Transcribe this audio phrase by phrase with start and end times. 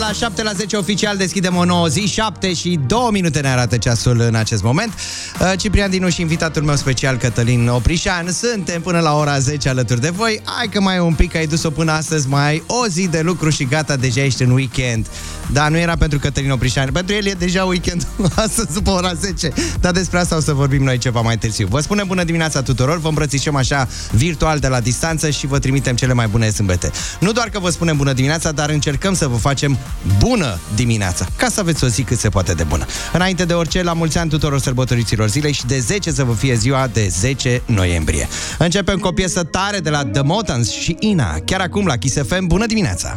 [0.00, 3.76] la 7 la 10 oficial deschidem o nouă zi 7 și 2 minute ne arată
[3.76, 4.92] ceasul în acest moment.
[5.40, 8.32] Uh, Ciprian Dinu și invitatul meu special Cătălin Oprișan.
[8.32, 10.40] Suntem până la ora 10 alături de voi.
[10.44, 13.20] Hai că mai e un pic, ai dus-o până astăzi Mai ai o zi de
[13.20, 15.06] lucru și gata, deja ești în weekend.
[15.52, 19.52] Da, nu era pentru Cătălin Oprișan Pentru el e deja weekend astăzi după ora 10
[19.80, 21.66] Dar despre asta o să vorbim noi ceva mai târziu.
[21.66, 25.96] Vă spunem bună dimineața tuturor Vă îmbrățișăm așa virtual de la distanță Și vă trimitem
[25.96, 29.36] cele mai bune sâmbete Nu doar că vă spunem bună dimineața Dar încercăm să vă
[29.36, 29.78] facem
[30.18, 31.26] bună dimineața!
[31.36, 32.86] Ca să aveți o zi cât se poate de bună.
[33.12, 36.54] Înainte de orice, la mulți ani tuturor sărbătoriților zilei Și de 10 să vă fie
[36.54, 38.28] ziua de 10 noiembrie.
[38.58, 42.16] Începem cu o piesă tare de la The Motans și Ina Chiar acum la Kiss
[42.26, 43.16] FM, bună dimineața!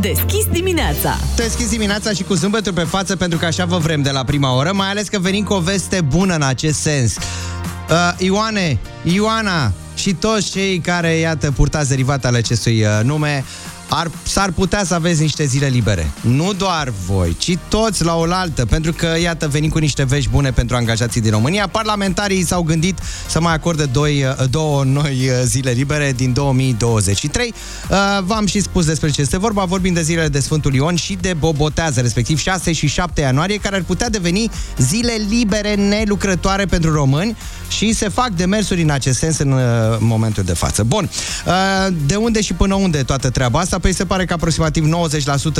[0.00, 1.16] Deschis dimineața!
[1.36, 4.54] Deschis dimineața și cu zâmbetul pe față pentru că așa vă vrem de la prima
[4.54, 7.16] oră, mai ales că venim cu o veste bună în acest sens.
[7.16, 13.44] Uh, Ioane, Ioana și toți cei care, iată, purtați derivate ale acestui uh, nume,
[13.88, 16.10] ar, s-ar putea să aveți niște zile libere.
[16.20, 20.50] Nu doar voi, ci toți la oaltă, pentru că, iată, venim cu niște vești bune
[20.50, 21.66] pentru angajații din România.
[21.66, 27.54] Parlamentarii s-au gândit să mai acorde doi, uh, două noi uh, zile libere din 2023.
[27.90, 29.64] Uh, V-am și spus despre ce este vorba.
[29.64, 33.76] Vorbim de zilele de Sfântul Ion și de Bobotează, respectiv 6 și 7 ianuarie, care
[33.76, 37.36] ar putea deveni zile libere nelucrătoare pentru români
[37.68, 39.60] și se fac demersuri în acest sens în uh,
[39.98, 40.82] momentul de față.
[40.82, 41.10] Bun,
[41.46, 43.77] uh, de unde și până unde toată treaba asta?
[43.78, 44.84] Păi se pare că aproximativ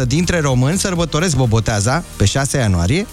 [0.03, 3.07] 90% dintre români sărbătoresc Boboteaza pe 6 ianuarie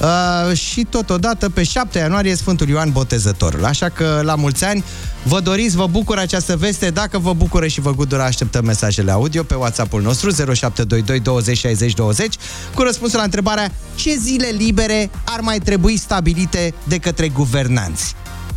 [0.00, 3.64] uh, și totodată pe 7 ianuarie Sfântul Ioan Botezătorul.
[3.64, 4.84] Așa că la mulți ani
[5.22, 6.90] vă doriți, vă bucură această veste.
[6.90, 11.94] Dacă vă bucură și vă gudură, așteptăm mesajele audio pe WhatsApp-ul nostru 0722 20 60
[11.94, 12.34] 20
[12.74, 18.14] cu răspunsul la întrebarea ce zile libere ar mai trebui stabilite de către guvernanți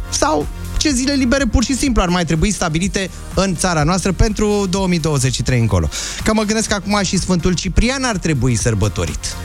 [0.09, 0.47] sau
[0.83, 5.59] ce zile libere pur și simplu ar mai trebui stabilite în țara noastră pentru 2023
[5.59, 5.89] încolo.
[6.23, 9.35] Că mă gândesc că acum și Sfântul Ciprian ar trebui sărbătorit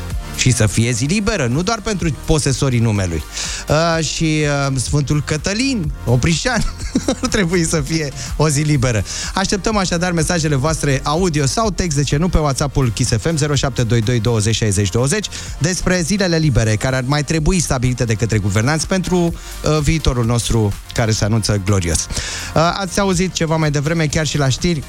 [0.49, 3.23] și să fie zi liberă, nu doar pentru posesorii numelui.
[3.69, 6.65] Uh, și uh, Sfântul Cătălin, Oprișan,
[7.23, 9.05] ar trebui să fie o zi liberă.
[9.35, 14.21] Așteptăm așadar mesajele voastre audio sau text, de ce nu, pe WhatsApp-ul Kiss FM 0722
[14.21, 15.27] 20 60 20
[15.59, 20.73] despre zilele libere care ar mai trebui stabilite de către guvernanți pentru uh, viitorul nostru
[20.95, 22.07] care se anunță glorios.
[22.55, 24.83] Uh, ați auzit ceva mai devreme, chiar și la știri,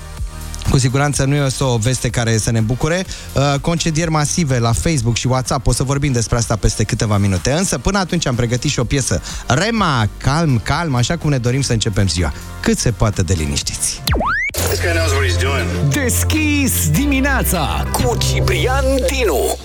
[0.70, 3.06] cu siguranță nu este o veste care să ne bucure.
[3.34, 7.52] Uh, concedieri masive la Facebook și WhatsApp, o să vorbim despre asta peste câteva minute.
[7.52, 9.22] Însă, până atunci am pregătit și o piesă.
[9.48, 12.34] Rema, calm, calm, așa cum ne dorim să începem ziua.
[12.62, 14.02] Cât se poate de liniștiți.
[14.52, 15.94] This guy knows what he's doing.
[16.04, 19.58] Deschis dimineața cu Ciprian Dinu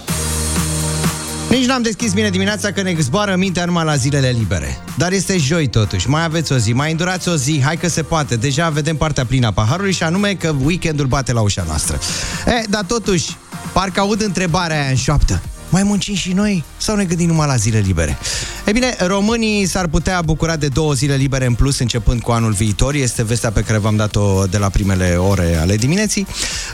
[1.54, 4.78] Nici n-am deschis bine dimineața că ne zboară mintea numai la zilele libere.
[4.96, 8.02] Dar este joi totuși, mai aveți o zi, mai îndurați o zi, hai că se
[8.02, 8.36] poate.
[8.36, 11.98] Deja vedem partea plină a paharului și anume că weekendul bate la ușa noastră.
[12.46, 13.36] E, dar totuși,
[13.72, 15.42] parcă aud întrebarea aia în șoaptă.
[15.68, 18.18] Mai muncim și noi sau ne gândim numai la zile libere?
[18.64, 22.52] E bine, românii s-ar putea bucura de două zile libere în plus începând cu anul
[22.52, 22.94] viitor.
[22.94, 26.26] Este vestea pe care v-am dat-o de la primele ore ale dimineții.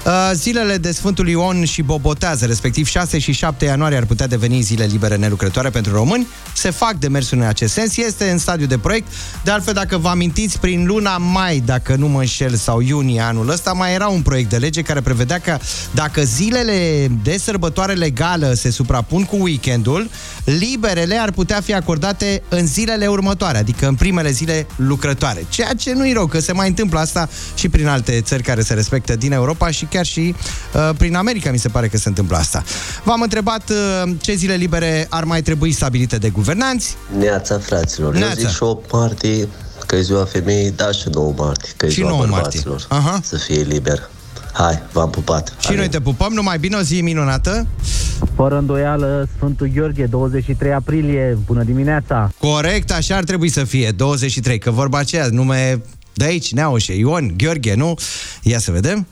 [0.07, 4.61] Uh, Zilele de Sfântul Ion și Bobotează, respectiv 6 și 7 ianuarie, ar putea deveni
[4.61, 6.27] zile libere nelucrătoare pentru români.
[6.53, 7.97] Se fac demersuri în acest sens.
[7.97, 9.13] Este în stadiu de proiect.
[9.45, 13.49] De altfel, dacă vă amintiți, prin luna mai, dacă nu mă înșel, sau iunie anul
[13.49, 15.59] ăsta, mai era un proiect de lege care prevedea că
[15.95, 20.00] dacă zilele de sărbătoare legală se suprapun cu weekendul,
[20.45, 25.47] liberele ar putea fi acordate în zilele următoare, adică în primele zile lucrătoare.
[25.49, 28.75] Ceea ce nu-i rău, că se mai întâmplă asta și prin alte țări care se
[28.75, 30.35] respectă din Europa și chiar și
[30.75, 32.65] uh, prin America mi se pare că se întâmplă asta.
[33.05, 36.97] V-am întrebat uh, ce zile libere ar mai trebui stabilite de guvernanți.
[37.19, 38.15] Neața, fraților.
[38.15, 38.35] Eu Neața.
[38.41, 39.49] zic și 8 martie,
[39.87, 42.61] că e ziua femeii, da, și 9 martie, că e Și ziua 9 martie.
[42.65, 42.87] bărbaților.
[42.89, 43.21] Aha.
[43.25, 44.11] Să fie liber.
[44.61, 45.57] Hai, v-am pupat.
[45.61, 47.67] Și noi te pupăm, numai bine, o zi minunată.
[48.35, 52.31] Fără îndoială, Sfântul Gheorghe, 23 aprilie, bună dimineața!
[52.39, 57.35] Corect, așa ar trebui să fie, 23, că vorba aceea, nume de aici, Neaușe, Ion,
[57.37, 57.95] Gheorghe, nu?
[58.43, 59.07] Ia să vedem.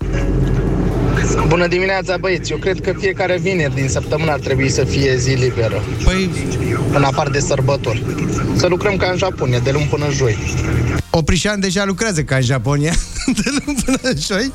[1.47, 2.53] Bună dimineața, băieți!
[2.53, 6.31] Eu cred că fiecare vineri din săptămână ar trebui să fie zi liberă, Păi,
[6.95, 8.05] în afară de sărbători.
[8.57, 10.39] Să lucrăm ca în Japonia, de luni până joi.
[11.11, 12.95] Oprișan deja lucrează ca în Japonia
[13.43, 14.51] de luni până joi,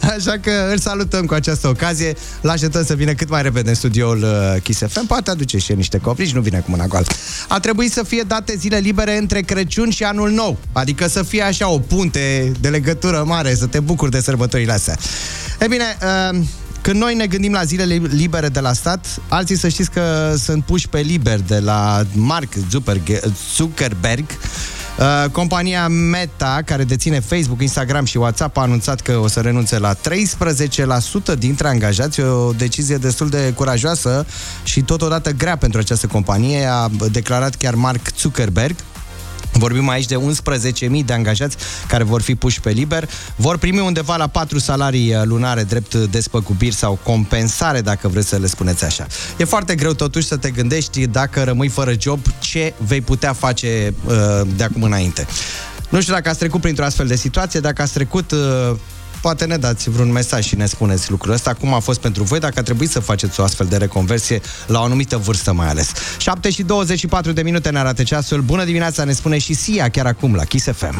[0.00, 2.14] așa că îl salutăm cu această ocazie.
[2.40, 5.06] L așteptăm să vină cât mai repede în studioul uh, Kiss FM.
[5.06, 7.06] Poate aduce și el niște coprici, nu vine cu mâna goală.
[7.48, 11.42] A trebuit să fie date zile libere între Crăciun și Anul Nou, adică să fie
[11.42, 14.96] așa o punte de legătură mare, să te bucuri de sărbătorile astea.
[15.60, 15.84] E bine,
[16.32, 16.38] uh,
[16.80, 20.64] Când noi ne gândim la zilele libere de la stat, alții să știți că sunt
[20.64, 22.52] puși pe liber de la Mark
[23.56, 24.24] Zuckerberg,
[24.98, 29.78] Uh, compania Meta, care deține Facebook, Instagram și WhatsApp, a anunțat că o să renunțe
[29.78, 29.98] la 13%
[31.38, 34.26] dintre angajați, o decizie destul de curajoasă
[34.62, 38.76] și totodată grea pentru această companie, a declarat chiar Mark Zuckerberg.
[39.52, 41.56] Vorbim aici de 11.000 de angajați
[41.88, 43.08] care vor fi puși pe liber.
[43.36, 48.36] Vor primi undeva la 4 salarii uh, lunare drept despăgubiri sau compensare, dacă vreți să
[48.36, 49.06] le spuneți așa.
[49.36, 53.94] E foarte greu totuși să te gândești dacă rămâi fără job, ce vei putea face
[54.04, 54.14] uh,
[54.56, 55.26] de acum înainte.
[55.88, 58.76] Nu știu dacă ați trecut printr-o astfel de situație, dacă ați trecut uh,
[59.20, 62.38] poate ne dați vreun mesaj și ne spuneți lucrul ăsta, cum a fost pentru voi,
[62.38, 65.92] dacă a trebuit să faceți o astfel de reconversie la o anumită vârstă mai ales.
[66.18, 68.40] 7 și 24 de minute ne arată ceasul.
[68.40, 70.94] Bună dimineața, ne spune și Sia chiar acum la Kiss FM.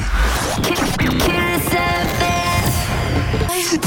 [3.68, 3.78] Și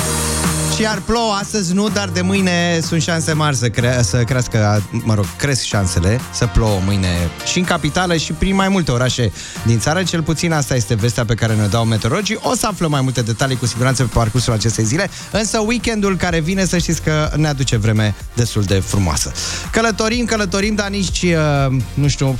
[0.87, 5.13] ar plouă astăzi nu, dar de mâine sunt șanse mari să, cre- să crească, mă
[5.13, 9.31] rog, cresc șansele să plouă mâine și în capitală și prin mai multe orașe
[9.65, 10.03] din țară.
[10.03, 12.37] Cel puțin asta este vestea pe care ne dau meteorologii.
[12.41, 16.39] O să aflăm mai multe detalii cu siguranță pe parcursul acestei zile, însă weekendul care
[16.39, 19.31] vine să știți că ne aduce vreme destul de frumoasă.
[19.71, 22.37] Călătorim, călătorim, dar nici, uh, nu știu,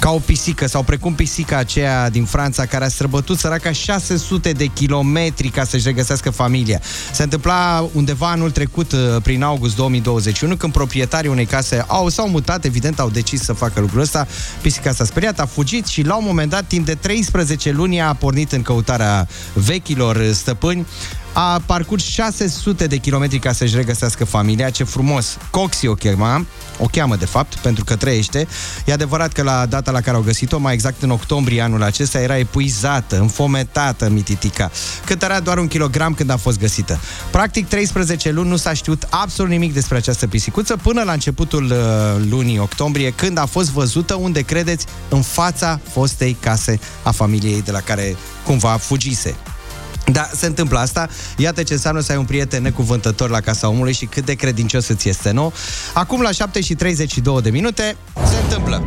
[0.00, 4.66] ca o pisică sau precum pisica aceea din Franța care a străbătut săraca 600 de
[4.66, 6.80] kilometri ca să-și regăsească familia.
[7.12, 12.28] Se întâmpla undeva anul trecut, uh, prin august 2021, când proprietarii unei case au, s-au
[12.28, 14.26] mutat, evident au decis să facă lucrul ăsta.
[14.62, 18.14] Pisica s-a speriat, a fugit și la un moment dat, timp de 13 luni, a
[18.14, 20.86] pornit în căutarea vechilor stăpâni
[21.32, 24.70] a parcurs 600 de kilometri ca să-și regăsească familia.
[24.70, 25.36] Ce frumos!
[25.50, 26.46] Coxi o chema,
[26.78, 28.46] o cheamă de fapt, pentru că trăiește.
[28.84, 32.20] E adevărat că la data la care au găsit-o, mai exact în octombrie anul acesta,
[32.20, 34.70] era epuizată, înfometată mititica.
[35.04, 36.98] Cât era doar un kilogram când a fost găsită.
[37.30, 42.26] Practic 13 luni nu s-a știut absolut nimic despre această pisicuță până la începutul uh,
[42.28, 47.70] lunii octombrie, când a fost văzută, unde credeți, în fața fostei case a familiei de
[47.70, 49.36] la care cumva fugise.
[50.12, 51.08] Da, se întâmplă asta.
[51.36, 54.88] Iată ce înseamnă să ai un prieten necuvântător la casa omului și cât de credincios
[54.88, 55.52] îți este, nu?
[55.94, 58.82] Acum, la 7 și 32 de minute, se întâmplă.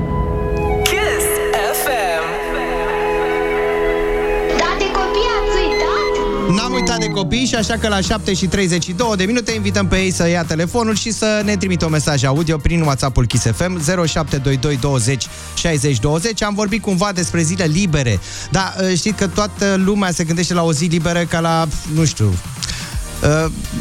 [6.56, 9.98] N-am uitat de copii și așa că la 7 și 32 de minute invităm pe
[9.98, 13.84] ei să ia telefonul și să ne trimită un mesaj audio prin WhatsApp-ul Kiss FM
[13.84, 16.44] 0722 20 60 20.
[16.44, 18.20] Am vorbit cumva despre zile libere.
[18.52, 22.34] Da, știți că toată lumea se gândește la o zi liberă ca la, nu știu,
[22.61, 22.61] Uh,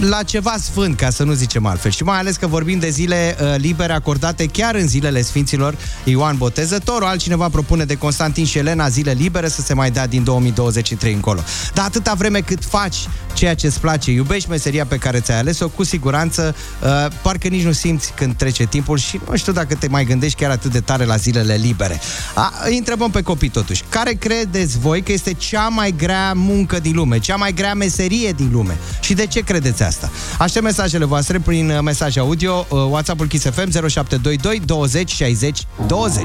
[0.00, 1.90] la ceva sfânt, ca să nu zicem altfel.
[1.90, 6.36] Și mai ales că vorbim de zile uh, libere acordate chiar în zilele Sfinților Ioan
[6.36, 7.08] Botezătorul.
[7.08, 11.40] Altcineva propune de Constantin și Elena zile libere să se mai dea din 2023 încolo.
[11.74, 12.96] Dar atâta vreme cât faci
[13.34, 16.88] ceea ce îți place, iubești meseria pe care ți-ai ales-o, cu siguranță, uh,
[17.22, 20.50] parcă nici nu simți când trece timpul și nu știu dacă te mai gândești chiar
[20.50, 22.00] atât de tare la zilele libere.
[22.34, 23.84] A, îi întrebăm pe copii totuși.
[23.88, 28.32] Care credeți voi că este cea mai grea muncă din lume, cea mai grea meserie
[28.32, 28.78] din lume?
[29.00, 30.10] Și de ce credeți asta?
[30.38, 36.22] Aștept mesajele voastre prin uh, mesaj audio, uh, WhatsApp-ul Kiss FM 0722 20 60 20.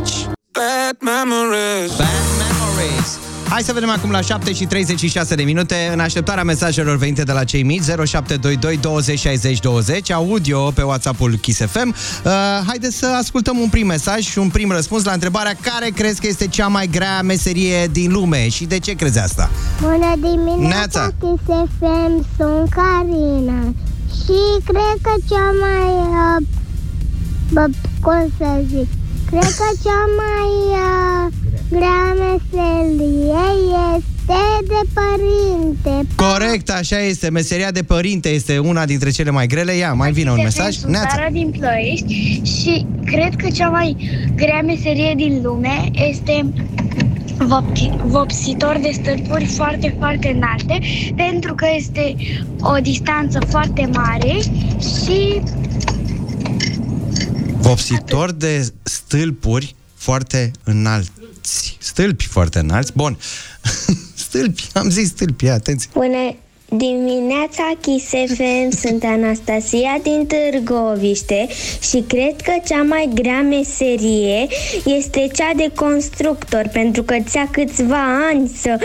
[0.52, 1.96] Bad memories.
[1.98, 3.25] Bad memories.
[3.50, 7.32] Hai să vedem acum la 7 și 36 de minute în așteptarea mesajelor venite de
[7.32, 11.88] la cei mici 0722 20 60 20 audio pe WhatsApp-ul Kiss FM.
[11.88, 12.32] Uh,
[12.68, 16.28] haideți să ascultăm un prim mesaj și un prim răspuns la întrebarea care crezi că
[16.28, 19.50] este cea mai grea meserie din lume și de ce crezi asta?
[19.82, 21.10] Bună dimineața, Neața.
[21.20, 21.44] Kiss
[21.80, 23.74] FM, sunt Carina
[24.24, 26.46] și cred că cea mai, uh,
[27.52, 27.66] bă,
[28.02, 28.88] cum să zic,
[29.30, 31.34] cred că cea mai uh,
[31.70, 33.44] grea meserie
[33.98, 36.08] este de părinte.
[36.16, 37.30] Corect, așa este.
[37.30, 39.76] Meseria de părinte este una dintre cele mai grele.
[39.76, 40.76] Ia, mai vine un mesaj.
[40.76, 43.96] Sunt Sara din Ploiești și cred că cea mai
[44.36, 46.54] grea meserie din lume este
[47.38, 50.80] vopti- vopsitor de stâlpuri foarte, foarte înalte
[51.16, 52.16] pentru că este
[52.62, 54.36] o distanță foarte mare
[54.80, 55.42] și
[57.66, 61.78] Vopsitor de stâlpuri foarte înalți.
[61.80, 62.92] Stâlpi foarte înalți.
[62.96, 63.18] Bun.
[64.26, 65.90] stâlpi, am zis stâlpi, atenție.
[65.94, 66.36] Bună
[66.70, 71.48] dimineața, Kiss FM, sunt Anastasia din Târgoviște
[71.82, 74.48] și cred că cea mai grea meserie
[74.84, 78.80] este cea de constructor, pentru că ți-a câțiva ani să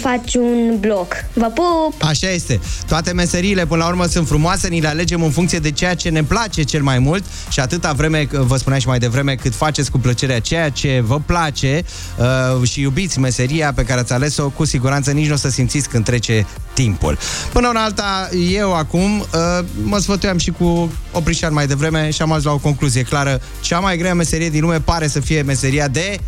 [0.00, 1.12] faci un bloc.
[1.32, 2.02] Vă pup!
[2.02, 2.60] Așa este.
[2.86, 6.08] Toate meseriile, până la urmă, sunt frumoase, ni le alegem în funcție de ceea ce
[6.08, 9.90] ne place cel mai mult și atâta vreme, vă spuneam și mai devreme, cât faceți
[9.90, 11.84] cu plăcerea ceea ce vă place
[12.18, 15.88] uh, și iubiți meseria pe care ați ales-o, cu siguranță nici nu o să simțiți
[15.88, 17.18] când trece timpul.
[17.52, 22.28] Până în alta, eu acum uh, mă sfătuiam și cu Oprișan mai devreme și am
[22.28, 23.40] ajuns la o concluzie clară.
[23.60, 26.18] Cea mai grea meserie din lume pare să fie meseria de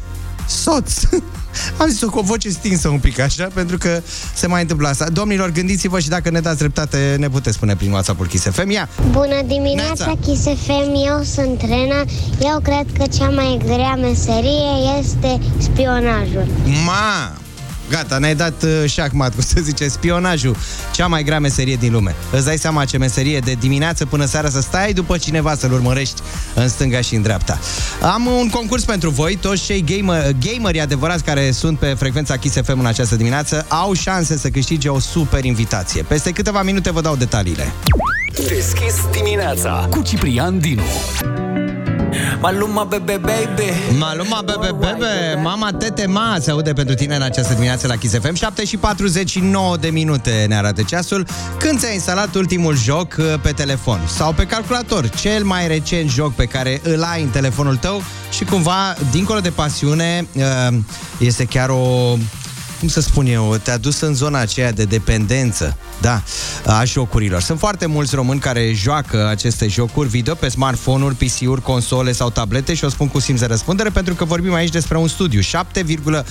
[0.47, 0.93] soț.
[1.77, 4.03] Am zis-o cu o voce stinsă un pic așa, pentru că
[4.35, 5.09] se mai întâmplă asta.
[5.09, 8.71] Domnilor, gândiți-vă și dacă ne dați dreptate, ne puteți spune prin WhatsApp-ul Kiss FM.
[8.71, 8.89] Ia!
[9.11, 10.21] Bună dimineața, Neața.
[10.21, 12.05] Kiss FM, eu sunt Rena.
[12.41, 16.47] Eu cred că cea mai grea meserie este spionajul.
[16.85, 17.44] Ma!
[17.95, 20.57] Gata, ne-ai dat uh, șahmat, cum se zice, spionajul,
[20.93, 22.15] cea mai grea meserie din lume.
[22.33, 26.21] Îți dai seama ce meserie de dimineață până seara să stai după cineva să-l urmărești
[26.55, 27.59] în stânga și în dreapta.
[28.01, 32.61] Am un concurs pentru voi, toți cei gamer, gamerii adevărați care sunt pe frecvența Kiss
[32.65, 36.03] FM în această dimineață au șanse să câștige o super invitație.
[36.03, 37.73] Peste câteva minute vă dau detaliile.
[38.49, 40.83] Deschis dimineața cu Ciprian Dinu.
[42.41, 43.99] Maluma bebe baby.
[43.99, 48.19] Maluma bebe bebe, mama tete ma se aude pentru tine în această dimineață la Kiss
[48.19, 51.27] FM 7 și 49 de minute ne arată ceasul.
[51.59, 56.35] Când ți-ai instalat ultimul joc uh, pe telefon sau pe calculator Cel mai recent joc
[56.35, 60.77] pe care îl ai în telefonul tău Și cumva, dincolo de pasiune, uh,
[61.19, 62.17] este chiar o
[62.79, 66.23] cum să spun eu, te-a dus în zona aceea de dependență, da,
[66.67, 67.41] a jocurilor.
[67.41, 72.75] Sunt foarte mulți români care joacă aceste jocuri video pe smartphone-uri, PC-uri, console sau tablete
[72.75, 75.41] și o spun cu simț de răspundere pentru că vorbim aici despre un studiu.
[75.41, 76.25] 7,8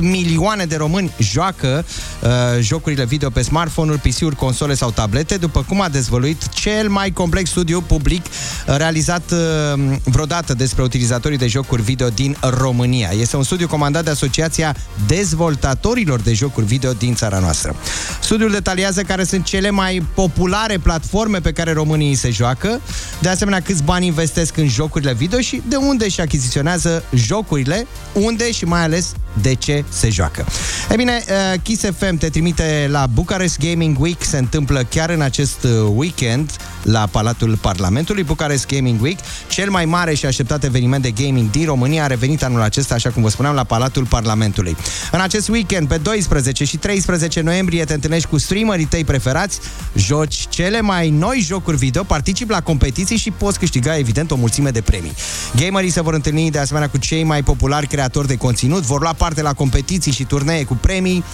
[0.00, 1.84] milioane de români joacă
[2.22, 7.10] uh, jocurile video pe smartphone-uri, PC-uri, console sau tablete, după cum a dezvăluit cel mai
[7.10, 13.10] complex studiu public uh, realizat uh, vreodată despre utilizatorii de jocuri video din România.
[13.18, 14.76] Este un studiu comandat de Asociația
[15.06, 15.85] Dezvoltatorilor
[16.24, 17.76] de Jocuri Video din țara noastră.
[18.20, 22.80] Studiul detaliază care sunt cele mai populare platforme pe care românii se joacă,
[23.20, 28.52] de asemenea câți bani investesc în jocurile video și de unde își achiziționează jocurile, unde
[28.52, 29.12] și mai ales
[29.42, 30.46] de ce se joacă.
[30.90, 35.20] E bine, uh, Kiss FM te trimite la Bucharest Gaming Week, se întâmplă chiar în
[35.20, 36.50] acest uh, weekend
[36.82, 38.22] la Palatul Parlamentului.
[38.22, 42.42] Bucharest Gaming Week, cel mai mare și așteptat eveniment de gaming din România, a revenit
[42.42, 44.76] anul acesta, așa cum vă spuneam, la Palatul Parlamentului.
[45.12, 49.58] În acest weekend, pe 12 și 13 noiembrie, te întâlnești cu streamerii tăi preferați,
[49.94, 54.70] joci cele mai noi jocuri video, participi la competiții și poți câștiga, evident, o mulțime
[54.70, 55.14] de premii.
[55.56, 59.12] Gamerii se vor întâlni de asemenea cu cei mai populari creatori de conținut, vor lua
[59.12, 61.24] parte la competiții și turnee cu premii,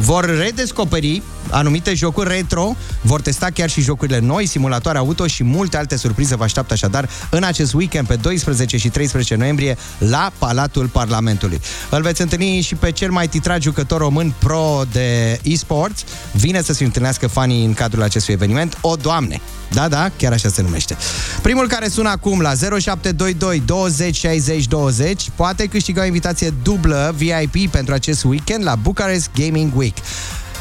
[0.00, 5.76] vor redescoperi anumite jocuri retro, vor testa chiar și jocurile noi, simulatoare auto și multe
[5.76, 10.86] alte surprize vă așteaptă așadar în acest weekend pe 12 și 13 noiembrie la Palatul
[10.86, 11.60] Parlamentului.
[11.90, 16.04] Îl veți întâlni și pe cel mai titrat jucător român pro de e-sports.
[16.32, 18.78] Vine să se întâlnească fanii în cadrul acestui eveniment.
[18.80, 19.40] O, Doamne!
[19.72, 20.96] Da, da, chiar așa se numește.
[21.42, 27.70] Primul care sună acum la 0722 20 60 20 poate câștiga o invitație dublă VIP
[27.70, 29.87] pentru acest weekend la Bucharest Gaming Week.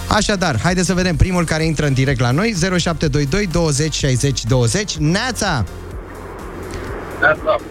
[0.07, 4.95] Așadar, haideți să vedem primul care intră în direct la noi 0722 20 60 20
[4.95, 5.63] Neața!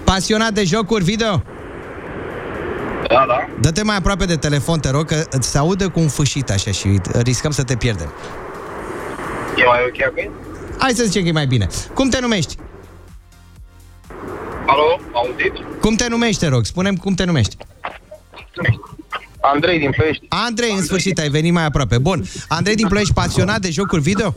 [0.04, 1.42] Pasionat de jocuri video?
[3.08, 3.48] Da, da.
[3.60, 6.70] Dă-te mai aproape de telefon, te rog, că îți se aude cu un fâșit așa
[6.70, 8.12] și riscăm să te pierdem.
[9.56, 10.32] E mai ok acum?
[10.78, 11.66] Hai să zicem că e mai bine.
[11.94, 12.56] Cum te numești?
[14.66, 15.62] Alo, auziți?
[15.80, 16.64] Cum te numești, te rog?
[16.64, 17.56] Spune-mi cum te numești.
[19.40, 20.26] Andrei din Ploiești.
[20.28, 21.99] Andrei, în sfârșit, ai venit mai aproape.
[21.99, 22.25] Bun.
[22.49, 24.35] Andrei din Ploiești, pasionat de jocuri video?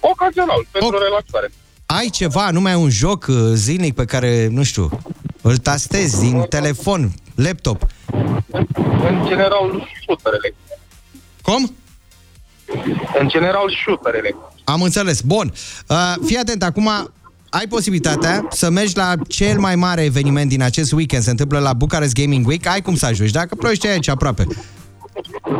[0.00, 1.52] Ocazional, pentru relaxare.
[1.86, 4.88] Ai ceva, nu mai ai un joc uh, zilnic pe care, nu știu,
[5.42, 7.86] îl tastezi din telefon, laptop?
[9.08, 10.54] În general, shooterele.
[11.42, 11.74] Cum?
[13.20, 14.36] În general, shooterele.
[14.64, 15.20] Am înțeles.
[15.20, 15.52] Bun.
[15.88, 17.10] Uh, fii atent, acum
[17.54, 21.22] ai posibilitatea să mergi la cel mai mare eveniment din acest weekend.
[21.22, 22.66] Se întâmplă la Bucharest Gaming Week.
[22.66, 24.46] Ai cum să ajungi, dacă ploiești aici aproape.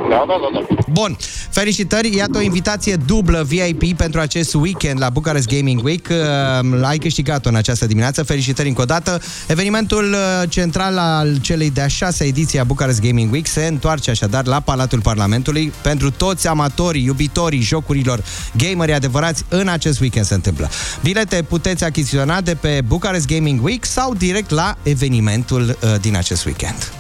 [0.09, 0.83] Da, da, da, da.
[0.93, 1.17] Bun,
[1.51, 6.09] felicitări, iată o invitație dublă VIP pentru acest weekend la Bucharest Gaming Week.
[6.11, 9.21] Uh, Ai câștigat-o în această dimineață, felicitări încă o dată.
[9.47, 14.47] Evenimentul uh, central al celei de-a șasea ediție a Bucharest Gaming Week se întoarce așadar
[14.47, 15.73] la Palatul Parlamentului.
[15.83, 18.25] Pentru toți amatorii, iubitorii jocurilor,
[18.57, 20.71] gamerii adevărați, în acest weekend se întâmplă.
[21.03, 26.45] Bilete puteți achiziționa de pe Bucharest Gaming Week sau direct la evenimentul uh, din acest
[26.45, 26.93] weekend.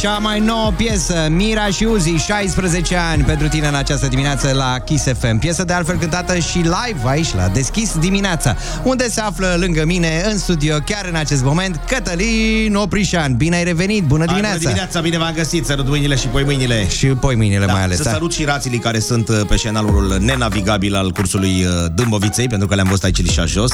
[0.00, 4.78] Cea mai nouă piesă, Mira și Uzi, 16 ani pentru tine în această dimineață la
[4.84, 5.38] Kiss FM.
[5.38, 10.22] Piesă de altfel cântată și live aici la Deschis dimineața, unde se află lângă mine
[10.30, 13.36] în studio chiar în acest moment Cătălin Oprișan.
[13.36, 14.56] Bine ai revenit, bună dimineața!
[14.56, 16.88] Bună dimineața, bine v-am găsit, sărut mâinile și poi mâinile.
[16.88, 17.96] Și poi mâinile Da, mai ales.
[17.96, 18.10] să da.
[18.10, 22.74] salut și rațilii care sunt uh, pe șenalul nenavigabil al cursului uh, Dâmboviței, pentru că
[22.74, 23.72] le-am văzut aici lișa jos.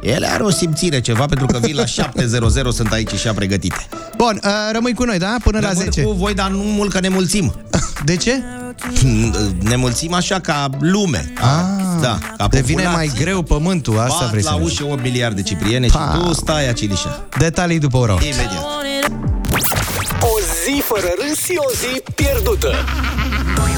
[0.00, 1.84] Ele are o simțire ceva, pentru că vin la
[2.64, 3.86] 7.00, sunt aici și pregătite.
[4.16, 5.36] Bun, uh, rămâi cu noi, da?
[5.44, 6.02] Până la Rămân 10.
[6.02, 7.54] cu voi, dar nu mult că ne mulțim.
[8.04, 8.42] De ce?
[9.60, 11.32] Ne mulțim așa ca lume.
[11.40, 13.08] Ah, da, ca devine populație.
[13.12, 14.70] mai greu pământul, asta Bat vrei să la vezi.
[14.82, 17.26] ușă 8 miliarde cipriene și tu stai aici lișa.
[17.38, 18.22] Detalii după ora 8.
[18.22, 18.64] Imediat.
[20.20, 22.74] O zi fără râs și o zi pierdută.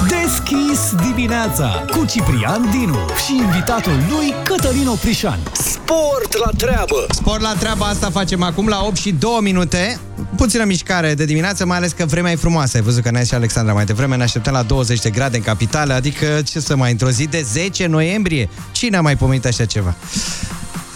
[0.08, 5.38] Deschis dimineața cu Ciprian Dinu și invitatul lui Cătălin Oprișan.
[5.52, 7.06] Sport la treabă!
[7.10, 10.00] Sport la treaba asta facem acum la 8 și 2 minute.
[10.36, 12.76] Puțină mișcare de dimineață, mai ales că vremea e frumoasă.
[12.76, 15.42] Ai văzut că ne și Alexandra mai devreme, ne așteptăm la 20 de grade în
[15.42, 18.48] capitală, adică ce să mai într-o zi de 10 noiembrie?
[18.72, 19.94] Cine a mai pomenit așa ceva?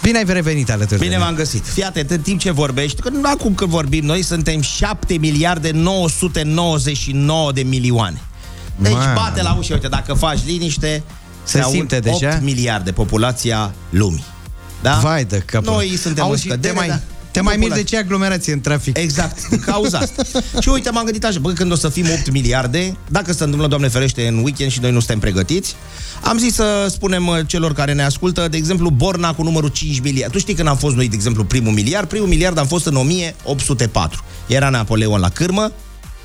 [0.01, 1.65] Bine ai revenit alături Bine de v-am găsit.
[1.65, 5.71] Fii atent, în timp ce vorbești, că nu acum când vorbim noi, suntem 7 miliarde
[5.71, 8.21] 999 de milioane.
[8.77, 9.13] Deci Mamă.
[9.15, 11.03] bate la ușă, uite, dacă faci liniște,
[11.43, 12.39] Se aud simte 8 deja?
[12.41, 14.25] miliarde populația lumii.
[14.81, 14.99] Da?
[15.01, 15.71] Vai de capul.
[15.73, 16.99] Noi suntem Auzi, în scădere, te mai, da.
[17.31, 17.97] te mai miri de Populație.
[17.97, 18.97] ce aglomerație în trafic.
[18.97, 20.23] Exact, din cauza asta.
[20.61, 23.67] și uite, m-am gândit așa, bă, când o să fim 8 miliarde, dacă se întâmplă,
[23.67, 25.75] Doamne ferește, în weekend și noi nu suntem pregătiți,
[26.23, 29.99] am zis să spunem uh, celor care ne ascultă, de exemplu, Borna cu numărul 5
[29.99, 30.31] miliard.
[30.31, 32.07] Tu știi când am fost noi, de exemplu, primul miliard?
[32.07, 34.23] Primul miliard am fost în 1804.
[34.47, 35.71] Era Napoleon la cârmă,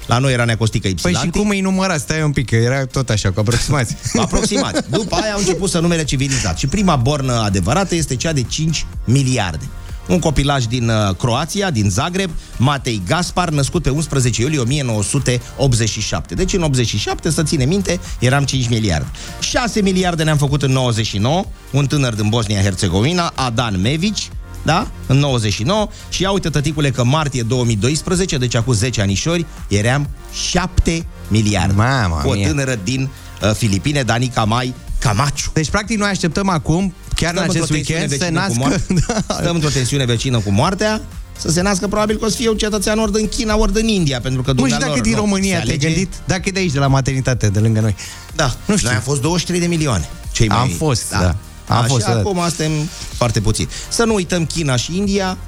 [0.06, 1.26] la noi era Necostică Păi Ipsilanti.
[1.26, 1.96] și cum îi număra?
[1.96, 3.96] Stai un pic, că era tot așa, cu aproximații.
[4.24, 4.86] Aproximat.
[4.88, 6.58] După aia au început să numere civilizat.
[6.58, 9.64] Și prima bornă adevărată este cea de 5 miliarde.
[10.08, 16.34] Un copilaj din uh, Croația, din Zagreb, Matei Gaspar, născut pe 11 iulie 1987.
[16.34, 19.06] Deci în 87, să ține minte, eram 5 miliarde.
[19.40, 24.28] 6 miliarde ne-am făcut în 99, un tânăr din Bosnia-Herzegovina, Adan Mevici,
[24.62, 24.90] da?
[25.06, 30.08] În 99 și ia uite tăticule că martie 2012, deci acum 10 anișori, eram
[30.50, 31.72] 7 miliarde.
[31.76, 32.46] Mama Cu o mia.
[32.48, 33.08] tânără din
[33.42, 35.50] uh, Filipine, Danica Mai Camacho.
[35.52, 38.54] Deci, practic, noi așteptăm acum, chiar Stăm în acest într-o tensiune weekend, să vecină cu
[38.54, 38.58] nască...
[38.58, 41.00] moarte- Stăm într-o tensiune vecină cu moartea,
[41.38, 43.88] să se nască probabil că o să fie un cetățean ori din China, ori din
[43.88, 46.42] India, pentru că Nu știu dumnealor, dacă din nu, România se te-ai alege- gândit, dacă
[46.44, 47.94] e de aici, de la maternitate, de lângă noi.
[48.34, 48.88] Da, Nu știu.
[48.88, 50.08] Noi am fost 23 de milioane.
[50.32, 50.58] Cei mai...
[50.58, 51.36] Am fost, da.
[51.72, 52.12] Am Așa, fost, da.
[52.12, 52.70] acum suntem
[53.16, 53.68] foarte puțini.
[53.88, 55.38] Să nu uităm China și India,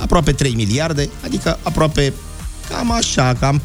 [0.00, 2.12] aproape 3 miliarde, adică aproape
[2.68, 3.62] cam așa, cam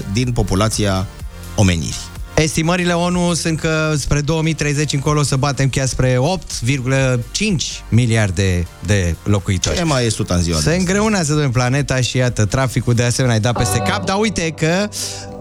[0.00, 1.06] 40% din populația
[1.54, 1.94] omenirii.
[2.34, 9.14] Estimările ONU sunt că spre 2030 încolo o să batem chiar spre 8,5 miliarde de
[9.22, 9.76] locuitori.
[9.76, 10.78] Ce mai e suta în ziua de Se azi?
[10.78, 14.88] îngreunează domnule, planeta și iată, traficul de asemenea ai dat peste cap, dar uite că,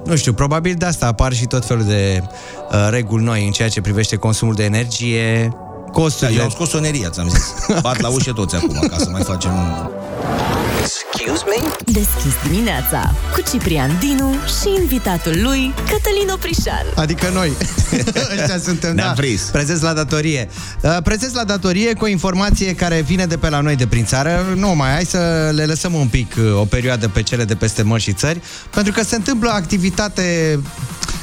[0.05, 2.21] nu știu, probabil de asta apar și tot felul de
[2.71, 5.57] uh, reguli noi în ceea ce privește consumul de energie, Da,
[6.01, 6.37] costurile.
[6.37, 7.53] eu am scos soneria, ți-am zis.
[7.81, 9.51] Bat la ușă toți acum, ca să mai facem...
[10.81, 11.69] Excuse me?
[11.85, 16.85] Deschis dimineața cu Ciprian Dinu și invitatul lui Cătălin Oprișan.
[16.95, 17.51] Adică noi.
[18.37, 19.13] Ăștia suntem, Ne-am da.
[19.13, 19.41] prins.
[19.41, 20.49] Prezenți la datorie.
[20.81, 24.05] Uh, Prezenți la datorie cu o informație care vine de pe la noi de prin
[24.05, 24.45] țară.
[24.55, 27.81] Nu mai, hai să le lăsăm un pic uh, o perioadă pe cele de peste
[27.81, 31.14] mări și țări, pentru că se întâmplă activitate uh,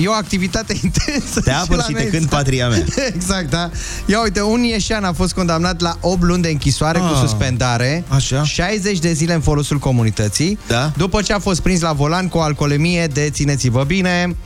[0.00, 2.42] E o activitate intensă Te și apăr la și noi te în cânt țară.
[2.42, 2.84] patria mea.
[3.14, 3.70] Exact, da.
[4.06, 8.04] Ia uite, un ieșean a fost condamnat la 8 luni de închisoare Ah, cu suspendare,
[8.08, 8.44] așa.
[8.44, 10.92] 60 de zile în folosul comunității, Da.
[10.96, 14.36] după ce a fost prins la volan cu o alcoolemie de, țineți-vă bine,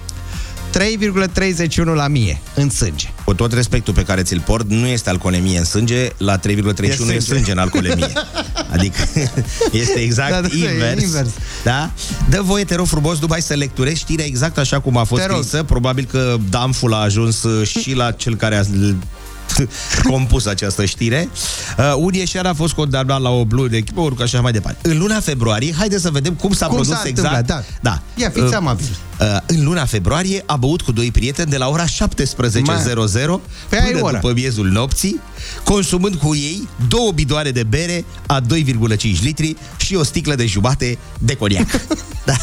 [0.72, 3.09] 3,31 la mie în sânge.
[3.24, 6.50] Cu tot respectul pe care ți-l port, nu este alcoolemie în sânge, la 3,31 e
[6.50, 6.92] sânge.
[6.94, 7.20] sânge.
[7.20, 8.12] sânge în alcoolemie.
[8.79, 8.99] Adică
[9.83, 11.03] este exact Da, da, e invers.
[11.03, 11.29] invers.
[11.65, 11.91] Da?
[12.31, 15.29] Dă voie, te rog frumos, după să lecturezi știrea exact așa cum a fost Te
[15.29, 15.37] rog.
[15.43, 15.62] scrisă.
[15.62, 18.62] Probabil că Damful a ajuns uh, și la cel care a
[20.11, 21.29] compus această știre.
[21.79, 24.89] Uh, un ieșean a fost condamnat la o luni de echipă, urcă așa mai departe.
[24.89, 27.37] În luna februarie, haideți să vedem cum s-a Cum produs s-a exact.
[27.37, 27.91] întâmplat, da.
[27.91, 28.03] da.
[28.23, 28.87] Ia, fiți Uh, amabil.
[29.21, 31.89] Uh, în luna februarie a băut cu doi prieteni de la ora 17.00
[33.69, 34.19] Păi ai până ora.
[34.19, 35.21] după miezul nopții,
[35.64, 40.99] consumând cu ei două bidoane de bere a 2,5 litri și o sticlă de jumate
[41.18, 41.66] de coniac.
[42.25, 42.37] da?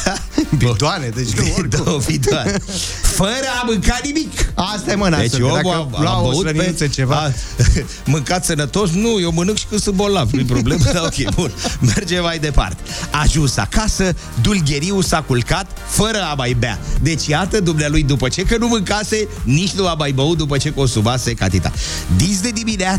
[0.57, 1.83] Bidoane, deci nu oricum.
[1.83, 2.57] Două bidoane.
[3.01, 4.51] Fără a mânca nimic.
[4.53, 7.15] Asta e mă, Deci nasul, omul dacă a, a lua o băut slăniță pe, ceva.
[7.15, 7.31] A,
[8.11, 8.89] mâncat sănătos?
[8.89, 11.51] Nu, eu mănânc și când sunt bolnav, nu-i problemă, dar ok, bun.
[11.79, 12.81] Merge mai departe.
[13.11, 16.79] Ajuns acasă, dulgheriu s-a culcat fără a mai bea.
[17.01, 20.71] Deci iată, dumnealui, după ce că nu mâncase, nici nu a mai băut după ce
[20.71, 21.71] consumase catita.
[22.15, 22.92] Dis de dimineață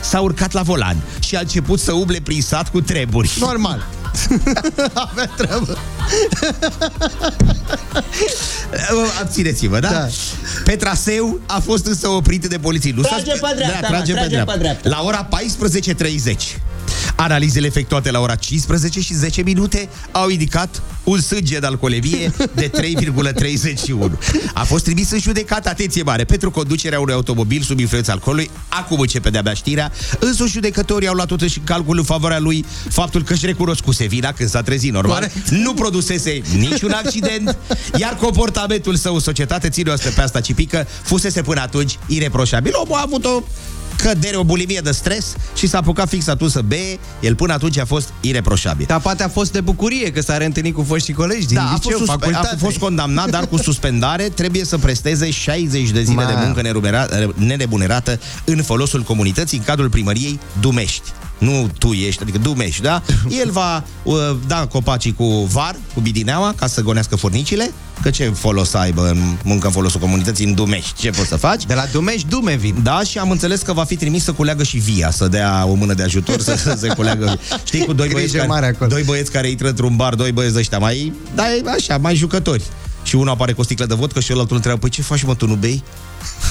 [0.00, 3.36] s-a urcat la volan și a început să umble prin sat cu treburi.
[3.40, 3.86] Normal.
[5.10, 5.78] Avea treabă.
[9.20, 9.90] Abțineți-vă, da?
[9.90, 10.06] Da.
[10.64, 12.92] Pe traseu a fost însă oprit de poliție.
[12.96, 14.52] Nu s-a Trage spe- pe dreapta, Da, mă, trage, pe, trage dreapta.
[14.52, 14.88] pe dreapta.
[14.88, 16.58] La ora 14.30.
[17.16, 22.70] Analizele efectuate la ora 15 și 10 minute au indicat un sânge de alcoolemie de
[24.00, 24.10] 3,31.
[24.54, 28.50] A fost trimis în judecată, atenție mare, pentru conducerea unui automobil sub influența alcoolului.
[28.68, 29.92] Acum începe de-abia știrea.
[30.18, 34.32] Însă judecătorii au luat totuși în calcul în favoarea lui faptul că își recunoscuse vina
[34.32, 35.14] când s-a trezit normal.
[35.14, 35.48] Corect.
[35.48, 37.56] Nu produsese niciun accident,
[37.98, 42.72] iar comportamentul său în societate, ține-o asta pe asta cipică, fusese până atunci ireproșabil.
[42.74, 43.42] Omul a avut o
[44.02, 46.98] cădere, o bulimie de stres și s-a apucat fix atunci să bee.
[47.20, 48.84] El până atunci a fost ireproșabil.
[48.88, 51.72] Dar poate a fost de bucurie că s-a reîntâlnit cu foștii colegi din Da, a
[51.74, 52.54] liceu, fost, suspe- facultate.
[52.54, 56.24] a fost condamnat, dar cu suspendare trebuie să presteze 60 de zile Ma.
[56.24, 61.02] de muncă nerumera- neremunerată în folosul comunității în cadrul primăriei Dumești.
[61.38, 63.02] Nu tu ești, adică Dumești, da?
[63.42, 64.14] El va uh,
[64.46, 67.70] da copacii cu var, cu bidineaua, ca să gonească furnicile,
[68.02, 71.00] că ce folos să aibă în muncă în folosul comunității în Dumești?
[71.00, 71.66] Ce poți să faci?
[71.66, 72.74] De la Dumești, Dume vin.
[72.82, 75.74] Da, și am înțeles că va fi trimis să culeagă și via, să dea o
[75.74, 77.38] mână de ajutor să, să se culeagă.
[77.66, 78.90] Știi, cu doi băieți, Grijă mare care, acolo.
[78.90, 81.42] doi băieți care intră într-un bar, doi băieți de ăștia mai, da,
[81.76, 82.62] așa, mai jucători.
[83.02, 85.22] Și unul apare cu o sticlă de vodcă și ălalt îl întreabă, păi ce faci
[85.22, 85.82] mă, tu nu bei?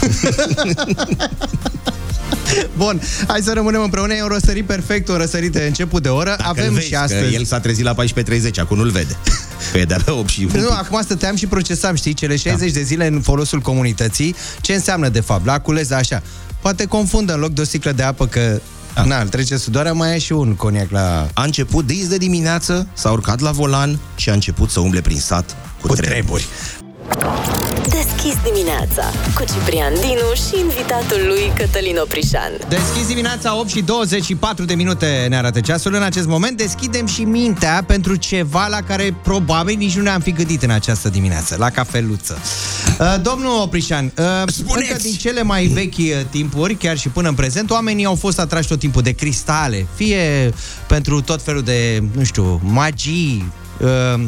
[2.78, 4.14] Bun, hai să rămânem împreună.
[4.14, 6.36] E un răsărit perfect, un răsărit de început de oră.
[6.38, 7.30] Dacă îl Avem vezi, și astăzi...
[7.30, 9.18] Că el s-a trezit la 14.30, acum nu-l vede.
[9.74, 10.48] Pe de-abia 8 și...
[10.54, 12.78] Nu, acum stăteam și procesam, știi, cele 60 da.
[12.80, 16.22] de zile în folosul comunității, ce înseamnă de fapt, la cules așa.
[16.62, 18.62] Poate confundă în loc de o sticlă de apă că
[18.94, 19.04] da.
[19.04, 21.30] Na, îl trece sudoarea, mai e și un coniac la...
[21.34, 25.20] A început dis de dimineață, s-a urcat la volan și a început să umble prin
[25.20, 26.48] sat cu, cu treburi.
[27.90, 29.04] Deschis dimineața
[29.36, 32.52] cu Ciprian Dinu și invitatul lui Cătălin Oprișan.
[32.70, 35.94] Deschis dimineața 8 și 24 de minute ne arată ceasul.
[35.94, 40.32] În acest moment deschidem și mintea pentru ceva la care probabil nici nu ne-am fi
[40.32, 42.38] gândit în această dimineață, la cafeluță.
[43.00, 44.26] Uh, domnul Oprișan, uh,
[44.68, 48.40] încă din cele mai vechi uh, timpuri, chiar și până în prezent, oamenii au fost
[48.40, 50.54] atrași tot timpul de cristale, fie
[50.88, 54.24] pentru tot felul de, nu știu, magii, uh,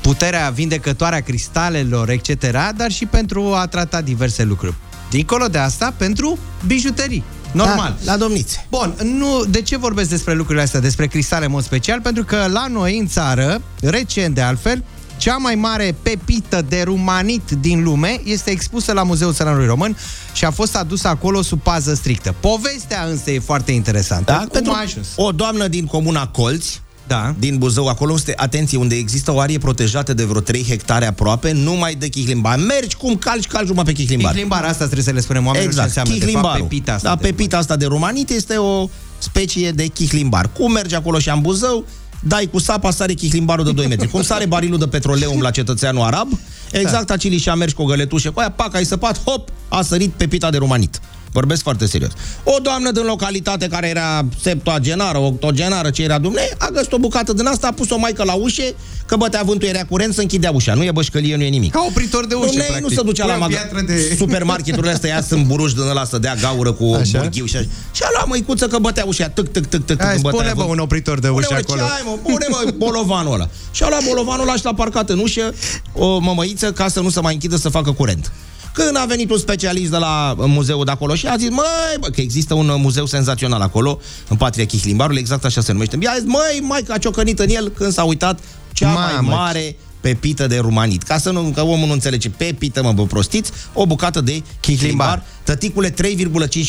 [0.00, 4.74] puterea vindecătoare a cristalelor, etc., dar și pentru a trata diverse lucruri.
[5.10, 7.24] Dincolo de asta, pentru bijuterii.
[7.52, 7.96] Normal.
[8.04, 8.66] Da, la domnițe.
[8.70, 12.00] Bun, nu, de ce vorbesc despre lucrurile astea, despre cristale în mod special?
[12.00, 14.84] Pentru că la noi, în țară, recent de altfel,
[15.16, 19.96] cea mai mare pepită de rumanit din lume este expusă la Muzeul Țăranului Român
[20.32, 22.34] și a fost adusă acolo sub pază strictă.
[22.40, 24.32] Povestea însă e foarte interesantă.
[24.32, 24.38] Da?
[24.38, 25.06] Cum Pentru a ajuns?
[25.16, 27.34] o doamnă din comuna Colți, da.
[27.38, 31.52] din Buzău, acolo este, atenție, unde există o arie protejată de vreo 3 hectare aproape,
[31.52, 32.58] numai de chihlimbar.
[32.58, 34.30] Mergi cum calci, calci numai pe chihlimbar.
[34.30, 36.66] Chihlimbar, asta trebuie să le spunem oamenilor exact, ce înseamnă, de fapt, chihlimbarul.
[36.66, 37.08] pepita asta.
[37.08, 40.50] Da, de pepita asta de rumanit este o specie de chihlimbar.
[40.52, 41.84] Cum mergi acolo și în Buzău,
[42.20, 44.08] dai cu sapa, sare chihlimbarul de 2 metri.
[44.08, 46.28] Cum sare barilul de petroleum la cetățeanul arab,
[46.72, 47.14] exact da.
[47.14, 50.50] acili și mergi cu o găletușă cu aia, pac, ai săpat, hop, a sărit pepita
[50.50, 51.00] de rumanit.
[51.32, 52.10] Vorbesc foarte serios.
[52.44, 57.32] O doamnă din localitate care era septuagenară, octogenară, ce era dumnei, a găsit o bucată
[57.32, 58.74] din asta, a pus o maică la ușe,
[59.06, 60.74] că bătea vântul, era curent, să închidea ușa.
[60.74, 61.72] Nu e bășcălie, nu e nimic.
[61.72, 62.88] Ca opritor de ușă, Dumnei practic.
[62.88, 65.82] nu se ducea Pui la o mag- piatră de- supermarketurile astea, ia sunt buruși din
[65.88, 67.18] ăla să dea gaură cu Așa?
[67.18, 67.66] burghiu și așa.
[67.92, 70.48] Și a luat măicuță că bătea ușa, tâc, tâc, tâc, tâc, Hai, când bătea spune,
[70.54, 70.74] bă, vântul.
[70.74, 71.86] un opritor de ușă Pune, mă, acolo.
[71.86, 72.30] Ce ai, mă?
[72.30, 73.48] Pune, mă, bolovanul ăla.
[73.70, 75.54] Și a luat bolovanul ăla și l-a parcat în ușă
[75.92, 78.32] o mămăiță ca să nu se mai închidă să facă curent.
[78.72, 82.06] Când a venit un specialist de la muzeul de acolo și a zis, măi, bă,
[82.06, 85.98] că există un muzeu senzațional acolo, în patria Chihlimbarului, exact așa se numește.
[86.00, 88.38] I-a zis, măi, mai că a ciocănit în el când s-a uitat
[88.72, 91.02] cea Mamă, mai mare pepită de rumanit.
[91.02, 95.22] Ca să nu, că omul nu înțelege, pepită, mă, bă, prostiți, o bucată de chihlimbar,
[95.42, 95.94] tăticule 3,5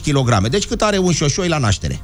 [0.04, 0.48] kg.
[0.48, 2.02] Deci cât are un șoșoi la naștere?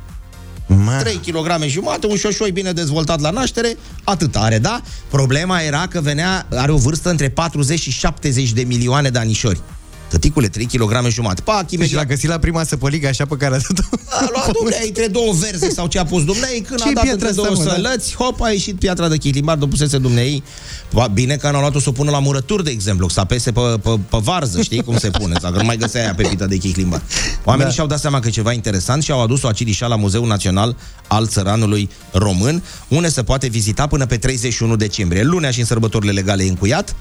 [1.00, 4.82] 3 kg jumate, un șoșoi bine dezvoltat la naștere, atât are, da?
[5.10, 9.62] Problema era că venea, are o vârstă între 40 și 70 de milioane de anișori.
[10.10, 11.42] Tăticule, 3 kg jumate.
[11.42, 12.00] Pac, Deci imediat.
[12.00, 15.34] l-a găsit la prima săpăligă așa pe care a dat A luat dumnei între două
[15.34, 17.70] verze sau ce a pus dumnei, când Ce a dat piatră între două asta, mă,
[17.70, 17.76] da?
[17.76, 20.44] sălăți, hop, a ieșit piatra de chihlimbar, după pusese dumnei.
[20.90, 23.60] Va, Bine că n-a luat-o să o pună la murături, de exemplu, să apese pe,
[23.84, 26.46] pe, pe varză, știi cum se pune, sau că nu mai găsea aia pe pita
[26.46, 27.02] de chihlimbar.
[27.44, 27.74] Oamenii Da.
[27.74, 30.76] și-au dat seama că e ceva interesant și au adus-o acilișa la Muzeul Național
[31.08, 35.24] al Țăranului Român, unde se poate vizita până pe 31 decembrie.
[35.24, 36.96] Lunea și în sărbătorile legale e încuiat.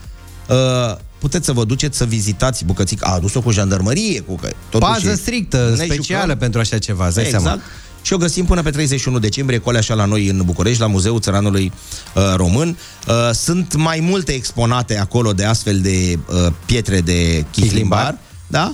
[0.49, 3.07] Uh, puteți să vă duceți să vizitați bucățica.
[3.07, 6.39] A adus-o cu jandarmărie, cu că totuși Pază e- strictă, ne specială jucăm.
[6.39, 7.43] pentru așa ceva, îți dai exact.
[7.43, 7.61] seama.
[8.03, 11.21] Și o găsim până pe 31 decembrie, cole așa la noi în București, la Muzeul
[11.21, 11.73] Țăranului
[12.15, 12.77] uh, Român.
[13.09, 18.73] Uh, sunt mai multe exponate acolo de astfel de uh, pietre de chihlimbar, da?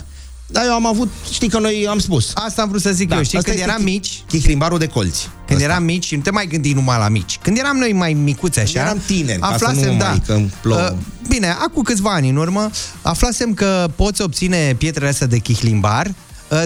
[0.53, 2.31] Dar eu am avut, știi că noi am spus.
[2.35, 4.79] Asta am vrut să zic Da, eu, știi, asta când este eram chi- mici, Chihlimbarul
[4.79, 5.29] de colți.
[5.47, 7.39] când eram mici și nu te mai gândi numai la mici.
[7.43, 10.33] Când eram noi mai micuți așa, eram tineri, ca să aflasem, nu da, mai- că
[10.33, 10.89] îmi plouă.
[10.93, 10.97] uh,
[11.29, 12.71] bine, acum câțiva ani în urmă,
[13.03, 16.13] aflasem că poți obține pietrele astea de chihlimbar uh,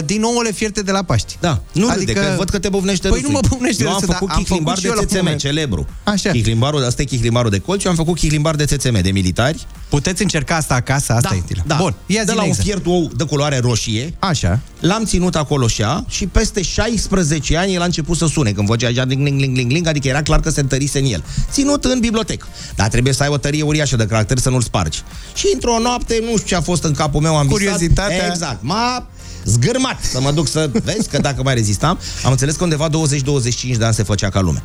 [0.05, 1.37] din ouăle fierte de la Paști.
[1.39, 2.11] Da, nu adică...
[2.11, 4.37] râde, că văd că te buvnește Păi nu mă buvnește Eu am râsul, făcut dar
[4.37, 5.41] am chihlimbar făcut și eu de la un țețeme, moment.
[5.41, 5.87] celebru.
[6.03, 6.31] Așa.
[6.31, 9.67] Chihlimbarul, asta e chihlimbarul de colți, eu am făcut chihlimbar de țețeme, de militari.
[9.89, 11.61] Puteți încerca asta acasă, asta da, e tila.
[11.65, 11.75] Da.
[11.75, 14.13] Bun, ia de zi la un fiert ou de culoare roșie.
[14.19, 14.59] Așa.
[14.79, 18.67] L-am ținut acolo și a, și peste 16 ani el a început să sune, când
[18.67, 21.23] făcea așa ding, ding, ding, ding, ding, adică era clar că se întărise în el.
[21.51, 22.47] Ținut în bibliotecă.
[22.75, 25.03] Dar trebuie să ai o tărie uriașă de caracter să nu-l spargi.
[25.35, 28.15] Și într-o noapte, nu știu ce a fost în capul meu, am Curiozitatea.
[28.15, 28.29] visat.
[28.29, 28.57] Exact.
[28.61, 29.07] M-a
[29.51, 33.77] zgârmat să mă duc să vezi că dacă mai rezistam, am înțeles că undeva 20-25
[33.77, 34.63] de ani se făcea ca lume.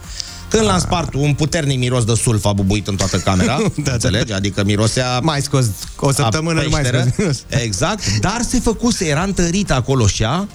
[0.48, 4.32] Când l-am spart, un puternic miros de sulf a bubuit în toată camera, da, înțelegi?
[4.32, 5.18] Adică mirosea...
[5.22, 5.66] Mai scos
[5.96, 7.02] o săptămână, a nu mai peșteră.
[7.02, 7.44] scos miros.
[7.64, 10.48] Exact, dar se făcuse, era întărit acolo și a,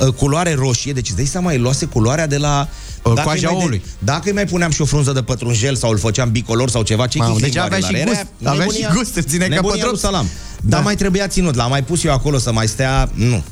[0.00, 2.68] uh, culoare roșie, deci îți dai seama, îi luase culoarea de la...
[3.02, 3.82] Uh, dacă coaja îi mai de- oului.
[3.98, 7.06] Dacă îi mai puneam și o frunză de pătrunjel sau îl făceam bicolor sau ceva,
[7.06, 8.04] ce Mamă, deci chihlimbar avea el și are?
[8.04, 9.90] gust, Era avea nebunia- și gust, îți ține ca nebunia pătruț.
[10.02, 10.26] lui Salam.
[10.60, 10.68] Da.
[10.76, 13.42] Dar mai trebuia ținut, l-am mai pus eu acolo să mai stea, nu.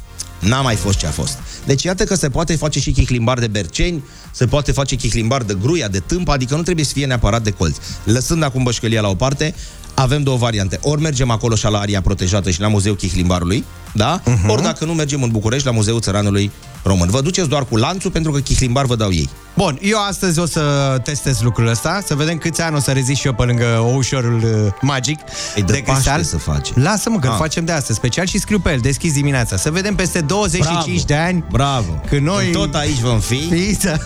[0.40, 1.38] N-a mai fost ce a fost.
[1.66, 5.56] Deci iată că se poate face și chihlimbar de berceni, se poate face chihlimbar de
[5.60, 7.80] gruia, de tâmpa, adică nu trebuie să fie neapărat de colți.
[8.04, 9.54] Lăsând acum bășcălia la o parte,
[9.94, 10.78] avem două variante.
[10.82, 14.20] Ori mergem acolo și la aria protejată și la Muzeul Chihlimbarului, da?
[14.24, 14.44] Mhm.
[14.46, 14.50] Uh-huh.
[14.50, 16.50] Ori dacă nu mergem în București, la Muzeul Țăranului
[16.82, 17.08] Român.
[17.10, 19.28] Vă duceți doar cu lanțul pentru că chihlimbar vă dau ei.
[19.56, 20.60] Bun, eu astăzi o să
[21.04, 24.36] testez lucrul ăsta, să vedem câți ani o să rezist și eu pe lângă oușorul
[24.44, 25.18] uh, magic
[25.56, 26.16] Ei, de, de cristal.
[26.16, 26.68] Paște să faci.
[26.74, 27.32] Lasă-mă că Ah.
[27.32, 27.38] ah.
[27.38, 29.56] facem de astăzi special și scriu pe el, deschis dimineața.
[29.56, 31.02] Să vedem peste 25 Bravo.
[31.06, 32.00] de ani Bravo.
[32.08, 33.36] Când noi- Tot aici vom fi.
[33.54, 33.96] Pizza.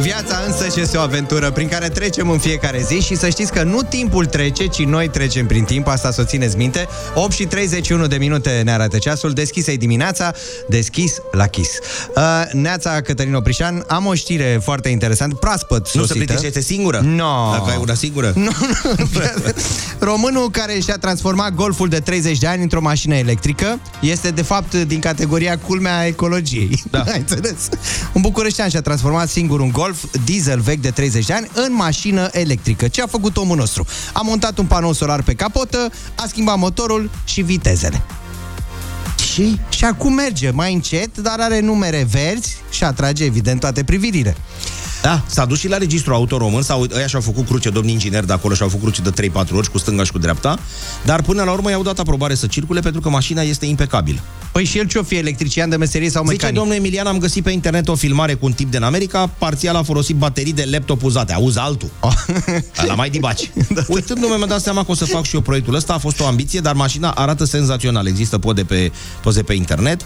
[0.00, 3.62] Viața însă este o aventură prin care trecem în fiecare zi și să știți că
[3.62, 6.86] nu timpul trece, ci noi trecem prin timp, asta să o țineți minte.
[7.14, 10.32] 8 și 31 de minute ne arată ceasul, deschisă dimineața,
[10.68, 11.70] deschis la Kiss.
[12.16, 16.14] Uh, Neața Cătălin Oprișan, am o știre foarte interesantă, proaspăt Nu se sosită.
[16.14, 17.00] plictisește singură?
[17.04, 17.50] No.
[17.52, 18.32] Dacă ai una singură?
[18.36, 18.50] Nu,
[18.94, 19.20] nu.
[19.98, 24.74] Românul care și-a transformat golful de 30 de ani într-o mașină electrică este de fapt
[24.74, 26.82] din categoria culmea ecologiei.
[26.90, 27.00] Da.
[27.12, 27.68] Ai înțeles?
[28.12, 32.28] Un bucureștean și-a transformat singur un golf diesel vechi de 30 de ani în mașină
[32.32, 32.88] electrică.
[32.88, 33.77] Ce a făcut omul nostru?
[34.12, 38.02] A montat un panou solar pe capotă, a schimbat motorul și vitezele.
[39.38, 39.58] Și?
[39.68, 44.36] Și acum merge mai încet, dar are numere verzi și atrage evident toate privirile.
[45.02, 48.26] Da, s-a dus și la registru auto român, sau ăia și-au făcut cruce, domnii ingineri
[48.26, 50.58] de acolo și-au făcut cruce de 3-4 ori, cu stânga și cu dreapta,
[51.04, 54.18] dar până la urmă i-au dat aprobare să circule pentru că mașina este impecabilă.
[54.52, 56.58] Păi și el ce-o fi, electrician de meserie sau Zice mecanic?
[56.58, 59.82] domnul Emilian, am găsit pe internet o filmare cu un tip din America, parțial a
[59.82, 61.90] folosit baterii de laptop uzate, auzi altul.
[62.00, 62.12] Oh.
[62.86, 63.50] La mai dibaci.
[63.88, 66.26] Uitându-mă, mi-am dat seama că o să fac și eu proiectul ăsta, a fost o
[66.26, 68.06] ambiție, dar mașina arată senzațional.
[68.06, 68.92] Există poze pe,
[69.28, 70.00] poze pe internet.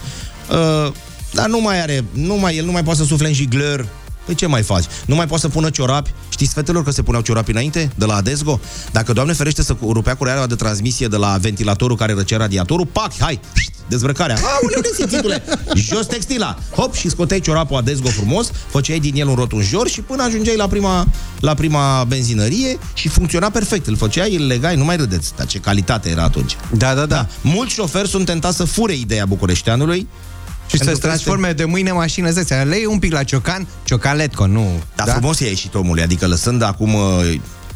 [0.49, 0.91] Uh,
[1.33, 3.85] dar nu mai are, nu mai, el nu mai poate să sufle în jigler.
[4.25, 4.83] Păi ce mai faci?
[5.05, 6.13] Nu mai poate să pună ciorapi?
[6.29, 7.91] Știți, fetelor, că se puneau ciorapi înainte?
[7.95, 8.59] De la Adesgo?
[8.91, 13.11] Dacă, Doamne ferește, să rupea cureaua de transmisie de la ventilatorul care răcea radiatorul, pac,
[13.19, 13.39] hai,
[13.87, 14.35] dezbrăcarea.
[14.35, 15.43] Aoleu, nesimțitule!
[15.75, 16.57] Jos textila!
[16.75, 20.67] Hop, și scoteai ciorapul Adesgo frumos, făceai din el un rotunjor și până ajungeai la
[20.67, 21.07] prima,
[21.39, 23.87] la prima benzinărie și funcționa perfect.
[23.87, 25.33] Îl făceai, îl legai, nu mai râdeți.
[25.35, 26.57] Dar ce calitate era atunci.
[26.71, 27.27] Da, da, da.
[27.41, 30.07] Mulți șoferi sunt tentați să fure ideea bucureșteanului
[30.67, 33.23] Și să-ți Pentru că transforme de mâine mașină, îți dai seama, lei un pic la
[33.23, 34.81] ciocan, ciocan letco, nu.
[34.95, 35.13] Dar da?
[35.13, 37.35] frumos i-a ieșit omului, adică lăsând acum uh,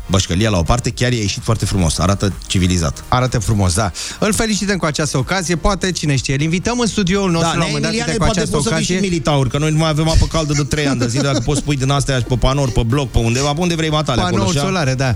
[0.09, 3.03] bășcălia la o parte, chiar i-a ieșit foarte frumos, arată civilizat.
[3.07, 3.91] Arată frumos, da.
[4.19, 7.63] Îl felicităm cu această ocazie, poate, cine știe, îl invităm în studioul nostru Da, la
[7.63, 9.09] un moment dat, Emiliane, uite, cu poate această poți să vii și ocazie.
[9.09, 11.63] militauri, că noi nu mai avem apă caldă de 3 ani de zile, dacă poți
[11.63, 14.35] pui din astea și pe panouri, pe bloc, pe undeva, pe unde vrei matale acolo.
[14.35, 15.15] Panouri și a- solare, da.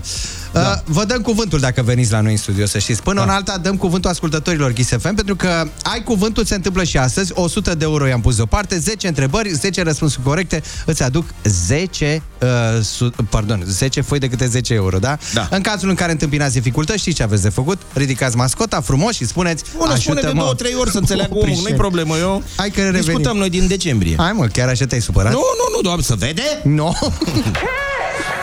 [0.52, 0.60] Da.
[0.60, 3.02] Uh, vă dăm cuvântul dacă veniți la noi în studio, să știți.
[3.02, 3.22] Până da.
[3.22, 5.48] în alta, dăm cuvântul ascultătorilor Kiss FM, pentru că
[5.82, 7.32] ai cuvântul, se întâmplă și astăzi.
[7.34, 12.48] 100 de euro i-am pus deoparte, 10 întrebări, 10 răspunsuri corecte, îți aduc 10, uh,
[12.82, 15.18] su- pardon, 10 foi de câte 10 euro, da?
[15.34, 15.48] Da.
[15.50, 17.80] În cazul în care întâmpinați dificultăți, știți ce aveți de făcut?
[17.94, 20.42] Ridicați mascota frumos și spuneți, Bună, spune de ajută-mă.
[20.42, 23.00] două, trei ori să înțeleagă omul, nu-i problemă, eu Hai că revenim.
[23.04, 24.14] discutăm noi din decembrie.
[24.18, 25.32] Hai mă, chiar așa te-ai supărat?
[25.32, 26.42] Nu, nu, nu, doamne, să vede?
[26.62, 26.96] Nu.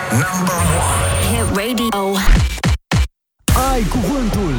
[0.10, 2.16] Hit radio.
[3.72, 4.54] Ai cuvântul!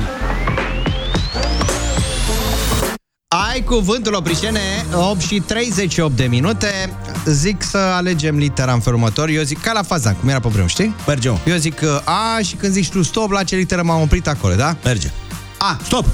[3.50, 4.60] Ai cuvântul, Oprișene,
[4.92, 6.92] 8 și 38 de minute.
[7.26, 9.28] Zic să alegem litera în felul următor.
[9.28, 10.94] Eu zic ca la fazan, cum era pe vreme, știi?
[11.06, 14.28] Merge, Eu zic uh, A și când zici tu stop, la ce literă m-am oprit
[14.28, 14.76] acolo, da?
[14.84, 15.10] merge.
[15.58, 15.78] A.
[15.84, 16.04] Stop!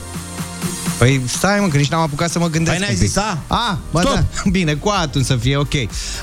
[0.99, 3.07] Păi stai mă, că nici n-am apucat să mă gândesc Păi n-ai un pic.
[3.09, 3.39] zis A?
[3.47, 4.15] A, bă, Stop.
[4.15, 4.25] da.
[4.51, 5.73] Bine, cu A atunci să fie ok.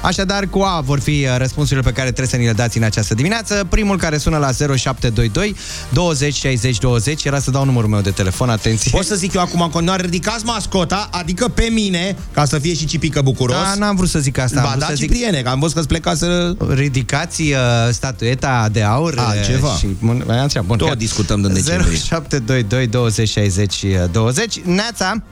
[0.02, 2.84] Așadar, cu A vor fi uh, răspunsurile pe care trebuie să ni le dați în
[2.84, 3.66] această dimineață.
[3.70, 5.56] Primul care sună la 0722
[5.90, 8.92] 20 60 20 era să dau numărul meu de telefon, atenție.
[8.92, 12.74] Pot să zic eu acum în continuare, ridicați mascota, adică pe mine, ca să fie
[12.74, 13.56] și Cipică bucuros.
[13.56, 14.58] Da, n-am vrut să zic asta.
[14.60, 16.56] am Ba vrut da, să zic, Cipriene, că am văzut că-ți pleca să...
[16.70, 17.58] ridicați uh,
[17.92, 19.14] statueta de aur.
[19.14, 19.76] uh, Altceva.
[19.76, 21.00] Și, bun, așa, bun, Tot gata.
[21.00, 21.98] discutăm de decembrie.
[21.98, 24.62] 0722 20 60 20.
[24.64, 25.24] Neața,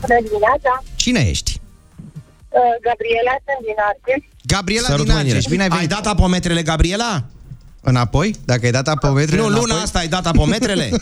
[0.00, 0.82] Bună dimineața!
[0.96, 1.60] cine ești?
[2.48, 4.24] Uh, Gabriela, sunt din Argeș.
[4.54, 5.34] Gabriela Sărut din mâinile.
[5.34, 5.90] Argeș, bine ai Ai venit.
[5.94, 7.24] dat apometrele, Gabriela?
[7.80, 8.34] Înapoi?
[8.44, 9.66] Dacă ai dat apometrele Nu, înapoi?
[9.68, 10.88] luna asta ai dat apometrele?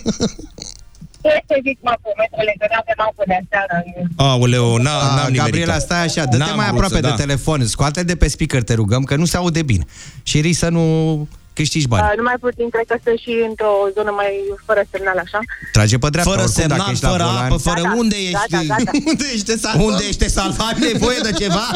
[1.23, 3.85] Ce să zic mapometrele, că n-avem apă de seară.
[4.17, 7.15] Aoleu, n-am, A, n-am Gabriela, stai așa, dă-te N-am mai vrut aproape să, de da.
[7.15, 9.85] telefon, scoate de pe speaker, te rugăm, că nu se aude bine.
[10.23, 12.03] Și risc să nu câștigi bani.
[12.07, 14.31] Uh, numai puțin, cred că sunt și într-o zonă mai
[14.69, 15.41] fără semnal, așa.
[15.77, 17.45] Trage pe dreapta, Fără oricum, semnal, dacă ești la fără volan.
[17.47, 18.47] apă, fără Gata, unde ești?
[18.55, 18.91] gata, gata.
[19.11, 19.83] Unde ești de salvă?
[19.89, 20.75] Unde ești salvat?
[20.81, 21.67] Ai nevoie de ceva?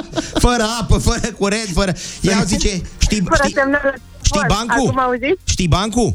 [0.46, 1.92] Fără apă, fără curent, fără...
[2.30, 2.72] Ea zice,
[3.06, 3.94] știi, Fără știi, semnal.
[4.28, 4.86] știi Bun, bancul?
[4.88, 5.40] Acum auziți?
[5.54, 6.10] Știi bancul?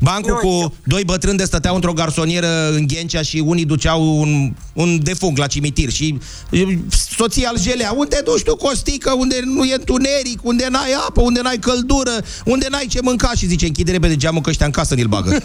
[0.00, 0.74] Bancul Nu cu știu.
[0.84, 5.46] doi bătrâni de stăteau într-o garsonieră în Ghencea și unii duceau un, un defunct la
[5.46, 6.18] cimitir și
[6.50, 6.78] și
[7.16, 7.92] soția îl jelea.
[7.96, 9.12] Unde duci tu, Costică?
[9.18, 10.38] Unde nu e întuneric?
[10.42, 11.20] Unde n-ai apă?
[11.20, 12.10] Unde n-ai căldură?
[12.44, 13.32] Unde n-ai ce mânca?
[13.36, 15.38] Și zice, închide repede geamul că ăștia în casă ni-l bagă.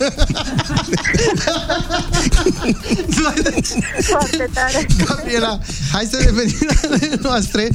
[4.10, 4.88] Foarte tare.
[5.06, 5.60] Gabriela,
[5.92, 7.70] hai să revenim la ale noastre.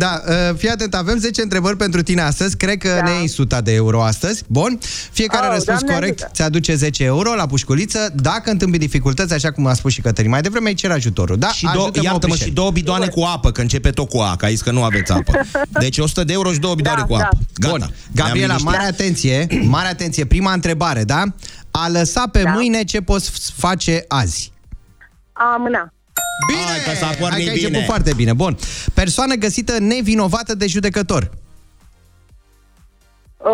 [0.00, 2.56] Da, uh, fii atent, avem 10 întrebări pentru tine astăzi.
[2.56, 3.02] Cred că Da.
[3.02, 4.42] ne iei 100 de euro astăzi.
[4.46, 4.78] Bun?
[5.12, 6.34] Fiecare Oh, răspuns Doamne corect ajută.
[6.34, 8.12] ți aduce 10 euro la pușculiță.
[8.14, 11.38] Dacă întâmpi dificultăți, așa cum a spus și Cătălin mai devreme, îi cer ajutorul.
[11.38, 12.46] Da, și două, ajută-mă, iartă-mă, Oprișel.
[12.48, 14.82] și două bidoane cu apă, că începe tot cu A, că ai zis că nu
[14.82, 15.32] aveți apă.
[15.84, 17.22] Deci 100 de euro și două bidoane Da, cu da.
[17.24, 17.38] apă.
[17.54, 17.70] Gata.
[17.72, 17.78] Bun.
[17.80, 18.70] Ne-am Gabriela, liniștit.
[18.78, 20.24] mare atenție, mare atenție.
[20.24, 21.22] Prima întrebare, da?
[21.70, 22.50] A lăsa pe Da.
[22.50, 24.52] mâine ce poți face azi.
[25.32, 25.92] A mâna.
[26.48, 26.60] Bine!
[26.66, 27.66] Hai că s-a pornit Hai că ai bine.
[27.66, 28.32] început foarte bine.
[28.32, 28.56] Bun.
[28.94, 31.30] Persoană găsită nevinovată de judecător.
[33.36, 33.50] Uh,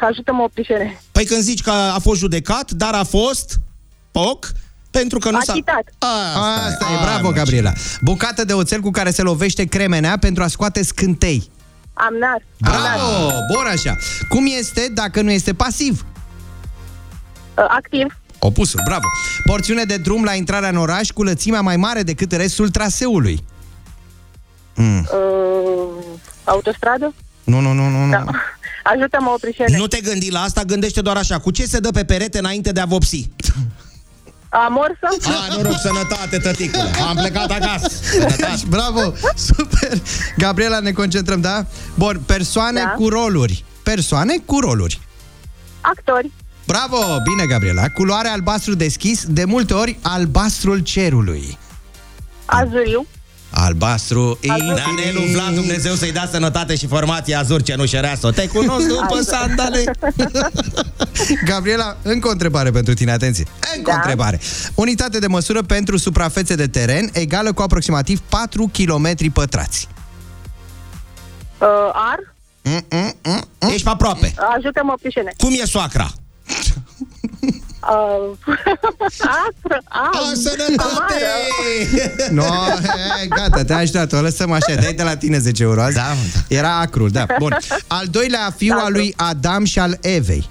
[0.00, 1.00] ajută-mă o plișere.
[1.12, 3.58] Păi când zici că a fost judecat, dar a fost
[4.10, 4.52] POC,
[4.90, 5.52] pentru că nu s-a...
[5.52, 5.82] Achitat.
[5.98, 7.72] Asta, Asta e, Hai, bravo, mă, Gabriela.
[8.00, 11.50] Bucată de oțel cu care se lovește cremenea pentru a scoate scântei.
[11.92, 12.42] Amnar.
[12.58, 13.30] Bravo!
[13.54, 13.96] Bun așa.
[14.28, 16.04] Cum este dacă nu este pasiv?
[17.58, 18.16] Uh, activ.
[18.44, 19.06] Opusul, bravo.
[19.44, 23.44] Porțiune de drum la intrarea în oraș cu lățimea mai mare decât restul traseului.
[24.74, 24.98] Mm.
[24.98, 26.04] Uh,
[26.44, 27.14] autostradă.
[27.44, 28.10] Nu, nu, nu, nu, nu.
[28.10, 28.24] Da.
[28.92, 29.76] Ajută-mă o plișere.
[29.76, 31.38] Nu te gândi la asta, gândește doar așa.
[31.38, 33.28] Cu ce se dă pe perete înainte de a vopsi?
[34.48, 35.08] Amorsă.
[35.50, 36.90] A, noroc, sănătate, tăticule.
[37.08, 37.88] Am plecat acasă.
[37.88, 38.62] Sănătate.
[38.68, 39.98] Bravo, super.
[40.36, 41.66] Gabriela, ne concentrăm, da?
[41.94, 42.88] Bun, persoane Da.
[42.88, 43.64] cu roluri.
[43.82, 45.00] Persoane cu roluri.
[45.80, 46.30] Actori.
[46.66, 47.88] Bravo, bine, Gabriela.
[47.88, 51.58] Culoare albastru deschis, de multe ori albastrul cerului.
[52.44, 53.06] Azuriu.
[53.54, 58.30] Albastru Danelu Vlad, Dumnezeu să-i dea sănătate și formație azur cenușăreasă.
[58.32, 59.84] Te cunosc după sandale.
[61.50, 63.46] Gabriela, încă o întrebare pentru tine, atenție.
[63.76, 63.98] Încă o Da.
[64.00, 64.40] întrebare.
[64.74, 69.88] Unitate de măsură pentru suprafețe de teren egală cu aproximativ 4 km pătrați.
[71.58, 72.34] Uh, ar.
[72.62, 73.14] Mm, mm,
[73.60, 73.70] mm.
[73.70, 74.34] Ești pe aproape.
[74.56, 75.34] Ajută-mă o plișere.
[75.36, 76.10] Cum e soacra?
[77.82, 78.36] Uh,
[79.18, 79.82] astră.
[79.88, 80.34] Am.
[80.34, 81.22] sănătate!
[82.30, 82.44] No,
[83.22, 85.94] e, gata, te-am ajutat, o lăsăm așa, dai de la tine 10 euro azi.
[85.94, 86.56] Da, mă, da.
[86.56, 87.26] Era acrul, da.
[87.38, 87.56] Bun.
[87.86, 90.48] Al doilea fiu al lui Adam și al Evei.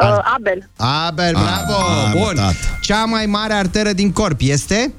[0.00, 0.70] Uh, Abel.
[0.76, 1.72] Abel, bravo!
[1.72, 2.32] Ah, Bun.
[2.34, 2.54] mă, tată.
[2.80, 4.92] Cea mai mare arteră din corp este?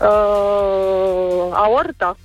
[0.00, 0.06] Uh,
[1.52, 2.16] aorta.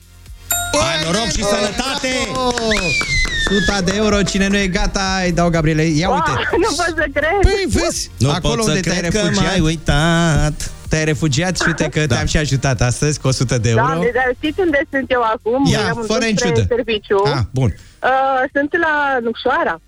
[0.72, 2.08] Ai noroc și sănătate!
[2.34, 3.21] Oh!
[3.60, 5.84] 100 de euro, cine nu e gata, îi dau Gabriele.
[5.84, 6.32] Ia Wow, uite.
[6.58, 7.30] nu pot să cred.
[7.42, 10.72] Păi, vezi, Nu acolo pot unde să te-ai cred că refugiat, m-ai uitat.
[10.90, 12.16] te-ai refugiat și uite că Da.
[12.16, 13.84] te-am și ajutat astăzi cu 100 de euro.
[13.86, 15.66] Doamne, dar știți unde sunt eu acum?
[15.72, 16.66] Ia, Eu am fără dus spre inciudă.
[16.76, 17.22] serviciu.
[17.26, 17.70] Ah, bun.
[18.04, 18.10] Uh,
[18.54, 19.80] sunt la Nucșoara.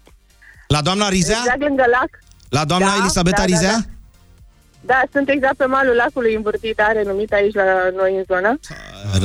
[0.67, 1.37] La doamna Rizea?
[1.43, 2.09] Exact lângă lac.
[2.49, 3.71] La doamna Da, Elisabeta da, da, Rizea?
[3.71, 3.77] da.
[3.77, 3.92] Da,
[5.11, 7.63] sunt exact pe malul lacului învârtit, are numit aici la
[7.99, 8.51] noi în zonă.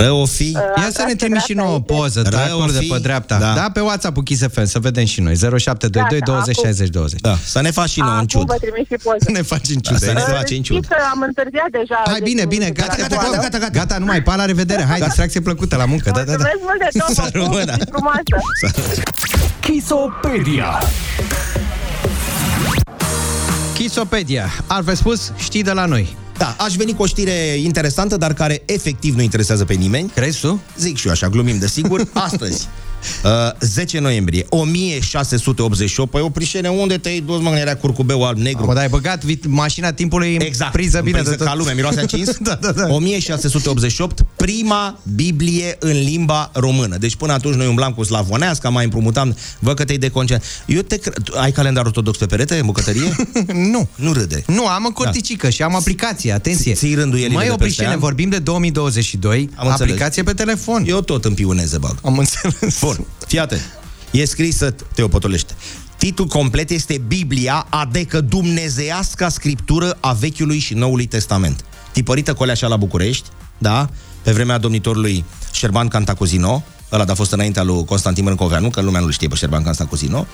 [0.03, 0.51] Rău o fi.
[0.57, 2.87] Uh, Ia să ne trimiți și nouă o poză, da, Rău acolo de fi.
[2.88, 3.37] pe dreapta.
[3.38, 3.53] Da.
[3.55, 3.66] Da.
[3.73, 5.35] pe WhatsApp-ul Kiss FM, să vedem și noi.
[5.37, 6.64] 0722 Gata, 20 acum.
[6.64, 7.21] 60 20.
[7.21, 8.53] Da, să ne faci și nouă în Acum ciudă.
[8.53, 9.25] vă trimit și poză.
[9.38, 9.99] Ne faci în Da, ciudă.
[9.99, 10.37] să ne exact.
[10.38, 10.79] faci în ciudă.
[10.81, 11.99] Știți că am întârziat deja.
[12.12, 13.37] Hai, bine, deci bine, nu- gata, la gata, școală.
[13.44, 14.83] gata, gata, gata, nu mai, pa, la revedere.
[14.90, 16.09] Hai, distracție plăcută la muncă.
[16.11, 16.31] Da, da, da.
[16.31, 17.73] Mulțumesc mult de tot, Să vă pup rămână.
[17.81, 18.37] și frumoasă.
[19.61, 20.71] Kisopedia.
[23.79, 24.51] Chisopedia.
[24.67, 26.17] Altfel spus, știi de la noi.
[26.38, 30.11] Da, aș veni cu o știre interesantă, dar care efectiv nu interesează pe nimeni.
[30.14, 30.61] Crezi tu?
[30.79, 32.09] Zic și eu așa, glumim de sigur.
[32.29, 32.69] Astăzi,
[33.25, 33.31] Uh,
[33.61, 36.11] 10 noiembrie, 1688.
[36.11, 38.67] Păi, Oprișene, unde te-ai dus, mă, era curcubeu alb-negru?
[38.67, 40.73] Mă, dar ai băgat vit- mașina timpului în Exact.
[40.73, 41.47] priză în bine priză de tot.
[41.47, 42.37] ca lumea, miroase a cins.
[42.49, 42.87] da, da, da.
[42.93, 46.97] 1688, prima Biblie în limba română.
[46.97, 50.49] Deci până atunci noi umblam cu slavonească, mai împrumutam, vă că te-ai deconcentrat.
[50.67, 51.13] Eu te cre...
[51.25, 53.17] Tu ai calendar ortodox pe perete în bucătărie?
[53.73, 53.88] nu.
[53.94, 54.42] Nu râde.
[54.46, 56.73] Nu, am în corticică și am aplicație, atenție.
[56.75, 57.99] Ții rânduielile Mai de peste oprișene, an?
[57.99, 59.90] vorbim de 2022, Am înțeles.
[59.90, 60.85] aplicație pe telefon.
[60.87, 61.94] Eu tot în pioneze bag.
[62.03, 62.75] Am înțeles.
[62.97, 63.79] Bun, fii atent.
[64.11, 65.55] E scrisă, te o potolește.
[65.97, 71.65] Titlul complet este Biblia, adică Dumnezeiasca scriptură a Vechiului și Noului Testament.
[71.93, 73.29] Tipărită cu așa la București,
[73.59, 73.89] da?
[74.23, 79.13] Pe vremea domnitorului Șerban Cantacuzino, ăla a fost înaintea lui Constantin Brâncoveanu, că lumea nu-l
[79.13, 80.27] știe pe Șerban Cantacuzino,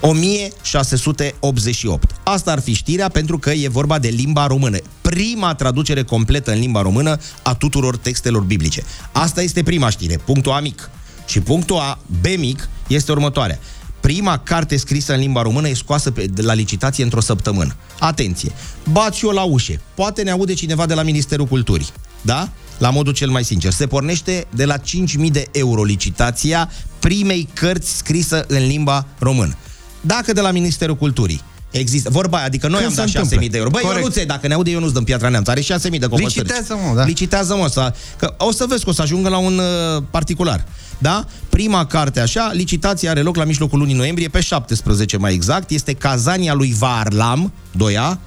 [0.00, 2.10] 1688.
[2.22, 4.78] Asta ar fi știrea pentru că e vorba de limba română.
[5.00, 8.82] Prima traducere completă în limba română a tuturor textelor biblice.
[9.12, 10.90] Asta este prima știre, punctul A mic.
[11.32, 13.58] Și punctul A, B mic, este următoarea.
[14.00, 17.76] Prima carte scrisă în limba română e scoasă pe, de la licitație într-o săptămână.
[17.98, 18.52] Atenție!
[18.90, 19.80] Bați eu la ușe.
[19.94, 21.88] Poate ne aude cineva de la Ministerul Culturii.
[22.20, 22.48] Da?
[22.78, 23.72] La modul cel mai sincer.
[23.72, 24.82] Se pornește de la 5.000
[25.30, 29.56] de euro licitația primei cărți scrisă în limba română.
[30.00, 31.42] Dacă de la Ministerul Culturii
[31.72, 32.10] Există.
[32.10, 33.48] Vorba aia, adică noi Când am se dat 6.000 întâmplă?
[33.50, 33.70] de euro.
[33.70, 34.00] Băi, Corect.
[34.00, 36.18] Ionuțe, dacă ne aude Ionuț din Piatra Neamț, are 6.000 de compăsări.
[36.18, 37.04] Licitează-mă, da.
[37.04, 40.64] Licitează-mă, să, că o să vezi că o să ajungă la un uh, particular.
[40.98, 41.24] Da?
[41.48, 45.92] Prima carte așa, licitația are loc la mijlocul lunii noiembrie, pe 17 mai exact, este
[45.92, 48.18] Cazania lui Varlam, 2A,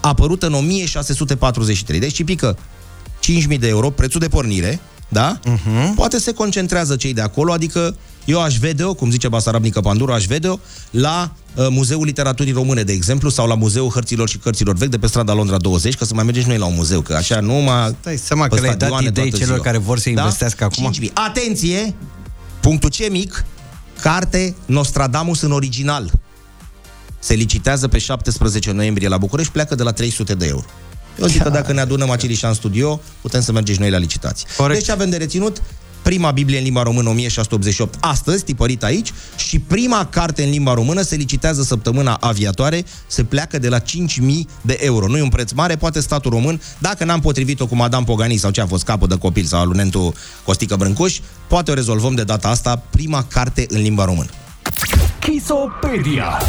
[0.00, 2.00] apărută în 1643.
[2.00, 2.56] Deci, cipică
[3.50, 5.38] 5.000 de euro, prețul de pornire, da?
[5.38, 5.94] Uh-huh.
[5.94, 10.24] Poate se concentrează cei de acolo, adică eu aș vede-o, cum zice Basarab Panduru, aș
[10.24, 10.58] vede-o
[10.90, 14.98] la uh, Muzeul Literaturii Române, de exemplu, sau la Muzeul Hărților și Cărților Vechi de
[14.98, 17.40] pe strada Londra 20, că să mai mergem și noi la un muzeu, că așa
[17.40, 17.94] nu mă...
[18.00, 20.90] Stai seama că le-ai dat idei celor care vor să investească acum.
[21.00, 21.08] 5.000.
[21.12, 21.94] Atenție!
[22.60, 23.44] Punctul C mic,
[24.00, 26.10] carte Nostradamus în original.
[27.18, 30.64] Se licitează pe 17 noiembrie la București, pleacă de la 300 de euro.
[31.20, 33.98] Eu zic că dacă ne adunăm aceliși în studio, putem să mergem și noi la
[33.98, 34.46] licitații.
[34.56, 34.78] Corect.
[34.78, 35.62] Deci avem de reținut
[36.04, 41.02] prima Biblie în limba română 1688 astăzi, tipărit aici, și prima carte în limba română
[41.02, 43.84] se licitează săptămâna aviatoare, se pleacă de la 5.000
[44.60, 45.06] de euro.
[45.06, 48.50] Nu e un preț mare, poate statul român, dacă n-am potrivit-o cu Madame Pogani sau
[48.50, 52.48] ce a fost capul de copil sau alunentul Costică Brâncuș, poate o rezolvăm de data
[52.48, 54.28] asta, prima carte în limba română.
[55.20, 56.40] Chisopedia.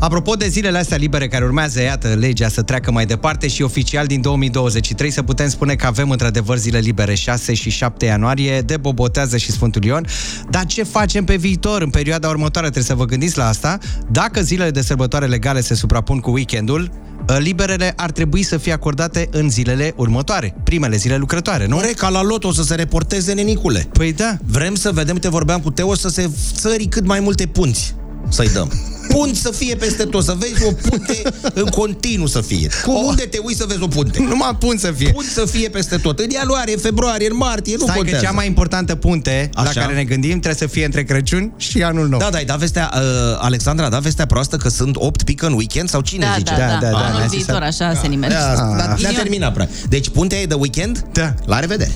[0.00, 4.06] Apropo de zilele astea libere care urmează, iată, legea să treacă mai departe și oficial
[4.06, 8.76] din 2023 să putem spune că avem într-adevăr zile libere 6 și 7 ianuarie de
[8.76, 10.06] Bobotează și Sfântul Ion.
[10.50, 11.82] Dar ce facem pe viitor?
[11.82, 13.78] În perioada următoare trebuie să vă gândiți la asta.
[14.10, 16.90] Dacă zilele de sărbătoare legale se suprapun cu weekendul,
[17.38, 21.76] liberele ar trebui să fie acordate în zilele următoare, primele zile lucrătoare, nu?
[21.76, 23.88] Corect, ca la loto să se reporteze nenicule.
[23.92, 24.36] Păi da.
[24.46, 27.94] Vrem să vedem, te vorbeam cu Teo, să se țări cât mai multe punți
[28.28, 28.72] să-i dăm.
[29.08, 31.22] Punți să fie peste tot, să vezi o punte
[31.54, 32.68] în continuu să fie.
[32.84, 34.22] Cu unde te uiți să vezi o punte?
[34.28, 35.10] Numai punți să fie.
[35.12, 36.18] Punți să fie peste tot.
[36.18, 38.20] În ianuarie, în februarie, în martie, nu Stai contează.
[38.20, 39.70] că cea mai importantă punte Așa.
[39.74, 42.18] la care ne gândim trebuie să fie între Crăciun și anul nou.
[42.18, 43.00] Da, da, da vestea, uh,
[43.38, 46.52] Alexandra, da vestea proastă că sunt 8 pică în weekend sau cine Da, zice?
[46.58, 48.34] da, da, da, da, Anul ne-a zis viitor așa se nimește.
[48.38, 49.14] Da, da, ne-a Ghinion.
[49.14, 49.68] terminat, prea.
[49.88, 51.04] Deci puntea e de weekend?
[51.12, 51.34] Da.
[51.46, 51.90] La revedere!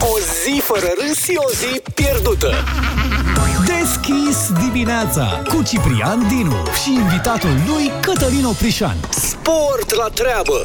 [0.00, 0.14] O
[0.44, 2.48] zi fără râs și o zi pierdută.
[3.66, 8.96] Deschis dimineața cu Ciprian Dinu și invitatul lui Cătălin Oprișan.
[9.10, 10.64] Sport la treabă!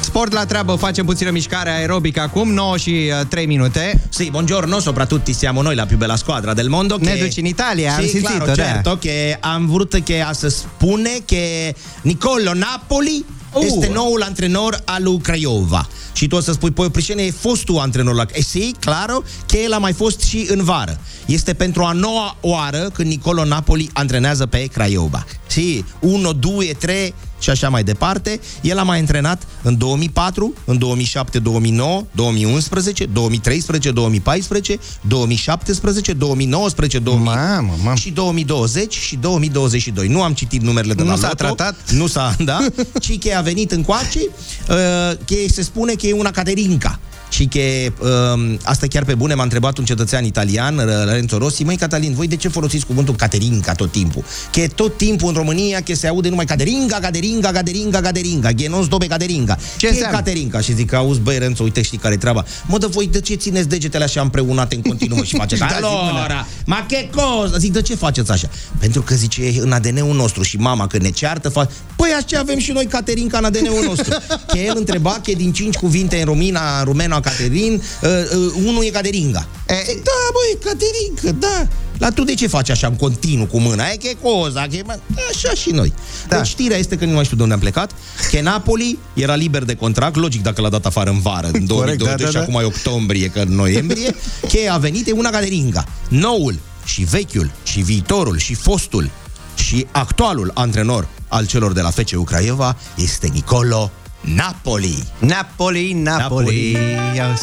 [0.00, 4.00] Sport la treabă, facem puțină mișcare aerobică acum, 9 și uh, 3 minute.
[4.18, 6.96] Sì, buongiorno, soprattutto siamo noi la più bella squadra del mondo.
[7.00, 8.54] Ne duci in Italia, am sì, sentito, claro, da.
[8.54, 13.24] certo, che am vrut che a să spune che Nicolo Napoli
[13.58, 13.64] Uh.
[13.66, 15.88] este noul antrenor al lui Craiova.
[16.12, 18.24] Și tu o să spui, păi Prișene, e fostul antrenor la...
[18.32, 21.00] E, sì, claro, că el a mai fost și în vară.
[21.26, 25.24] Este pentru a noua oară când Nicolo Napoli antrenează pe Craiova.
[25.50, 28.40] Sì, 1, 2, 3 și așa mai departe.
[28.60, 37.24] El a mai antrenat în 2004, în 2007, 2009, 2011, 2013, 2014, 2017, 2019, 2000
[37.24, 37.96] Mamă, mamă.
[37.96, 40.08] și 2020 și 2022.
[40.08, 41.90] Nu am citit numerele de Nu la s-a loto, tratat?
[41.90, 42.58] Nu s-a, da?
[43.00, 44.76] ci că a venit încoace, uh,
[45.24, 46.98] că se spune că e una caterinca.
[47.28, 51.62] Și că uh, asta chiar pe bune m-a întrebat un cetățean italian, uh, Lorenzo Rossi,
[51.62, 54.24] măi Catalin, voi de ce folosiți cuvântul caterinca tot timpul?
[54.52, 58.84] Că tot timpul în România că se aude numai cateringa, cateringa, cateringa, cateringa, che non
[58.84, 59.58] sto pe cateringa.
[59.76, 60.16] Ce e înseamnă?
[60.16, 60.60] caterinca?
[60.60, 62.44] Și zic, auzi băi Renzo, uite știi care e treaba.
[62.66, 65.60] Mă, de voi de ce țineți degetele așa împreunate în continuu mă, și faceți?
[65.60, 67.58] Da, zi Allora, ma che cosa?
[67.58, 68.48] Zic, de ce faceți așa?
[68.78, 71.68] Pentru că zice, e în ADN-ul nostru și mama când ne ceartă, fa...
[71.96, 74.10] păi așa avem și noi caterinca în ADN-ul nostru.
[74.46, 78.88] că el întreba că din cinci cuvinte în romina, rumena, Caterin, uh, uh, unul e
[78.88, 79.46] Cateringa.
[79.68, 81.68] E, da, băi, Caterinca, da.
[81.98, 83.84] La tu de ce faci așa în continuu cu mâna?
[83.88, 84.82] E che cosa, che...
[85.30, 85.92] Așa și noi.
[86.28, 86.36] Da.
[86.36, 87.90] Deci știrea este că nu mai știu de unde am plecat,
[88.30, 92.18] că Napoli era liber de contract, logic dacă l-a dat afară în vară, în 2020
[92.18, 92.40] da, da, și da.
[92.40, 94.14] acum e octombrie, că în noiembrie,
[94.50, 95.84] că a venit e una Cateringa.
[96.08, 99.10] Noul și vechiul și viitorul și fostul
[99.54, 105.02] și actualul antrenor al celor de la FC Craiova este Nicolo Napoli.
[105.18, 106.70] Napoli, Napoli.
[107.16, 107.42] Ia uzi,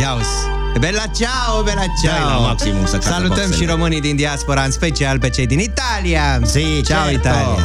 [0.00, 0.56] ia uzi.
[0.80, 2.42] Bella ciao, bella Dai la ciao.
[2.42, 3.56] maximum să cadă Salutăm boxele.
[3.56, 6.40] și românii din diaspora, în special pe cei din Italia.
[6.44, 7.10] Si, ciao certo.
[7.10, 7.64] Italia.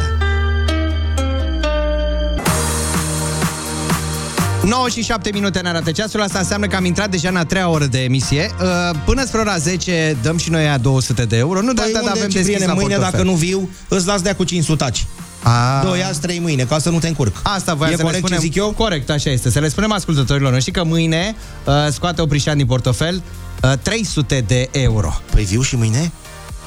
[4.62, 7.44] 9 și 7 minute ne arată ceasul, asta înseamnă că am intrat deja în a
[7.44, 8.50] treia oră de emisie.
[8.60, 11.60] Uh, Până spre ora 10 dăm și noi a 200 de euro.
[11.60, 13.10] Nu de Păi asta, dar unde, avem Cipriene, deschis la mâine, portofel.
[13.18, 14.84] dacă nu viu, îți las de cu 500
[15.46, 15.82] A.
[15.84, 17.36] Doi azi, trei mâine, ca să nu te încurc.
[17.42, 18.38] Asta voia e să corect le spunem.
[18.38, 18.72] ce zic eu?
[18.72, 19.50] Corect, așa este.
[19.50, 21.34] Să le spunem ascultătorilor noștri că mâine
[21.64, 23.22] uh, scoate Oprișan din portofel
[23.62, 25.20] uh, 300 de euro.
[25.30, 26.12] Păi viu și mâine?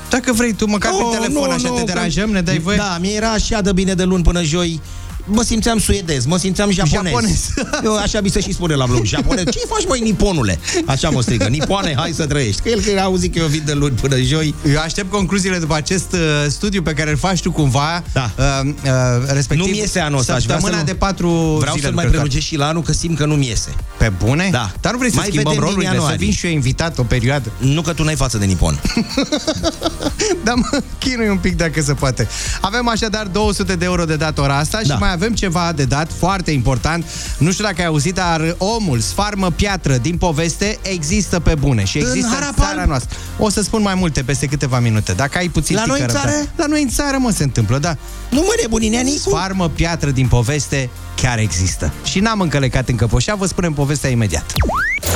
[0.10, 2.58] Dacă vrei tu, măcar Oh, pe telefon, nu, așa nu, te că- deranjăm, ne dai
[2.60, 2.78] voie?
[2.78, 4.82] Da, mi era așa de bine de luni până joi.
[5.30, 7.12] Mă simțeam suedez, mă simțeam japonez.
[7.12, 7.50] Japonez.
[7.86, 9.44] Eu așa mi se și spune la blog, japonez.
[9.44, 10.60] Ce faci, măi, niponule?
[10.86, 12.62] Așa mă strigă, nipoane, hai să trăiești.
[12.62, 14.56] Că el că a auzit că eu vin de luni până joi.
[14.74, 16.20] Eu aștept concluziile după acest uh,
[16.50, 18.32] studiu pe care îl faci tu cumva, Da.
[18.38, 18.92] uh, uh,
[19.34, 21.94] respectiv Nu-mi iese anul ăsta, aș vrea săptămâna să nu- de patru Vreau zile să-l
[21.96, 22.10] mai lucrătoare.
[22.10, 23.70] prelungesc și la anul, că simt că nu-mi iese.
[23.98, 24.50] Pe bune?
[24.52, 24.72] Da.
[24.82, 26.18] Dar nu vrei să Mai schimbăm vedem din rolurile, să ianuarie.
[26.26, 27.52] vin și eu invitat o perioadă?
[27.58, 28.82] Nu că tu n-ai față de nipon.
[30.44, 32.28] Dar mă chinui un pic dacă se poate.
[32.62, 34.96] Avem așadar 200 de euro de dat ora asta și Da.
[34.96, 37.06] mai avem ceva de dat foarte important.
[37.38, 41.98] Nu știu dacă ai auzit, dar omul sfarmă piatră din poveste există pe bune și
[41.98, 42.66] În există în, Harapal?
[42.66, 43.18] țara noastră.
[43.40, 45.12] O să spun mai multe peste câteva minute.
[45.14, 46.32] Dacă ai puțin La tică noi în răbdare.
[46.32, 46.48] țară?
[46.56, 47.98] La noi în țară, mă, se întâmplă, da.
[48.30, 51.94] Nu mă nebuninea nici Sfarmă piatră din poveste chiar există.
[52.04, 54.46] Și n-am încălecat încă poșa, vă spunem povestea imediat.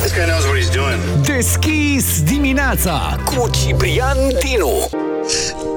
[0.01, 1.25] This guy knows what he's doing.
[1.37, 4.89] Deschis dimineața cu Ciprian Dinu.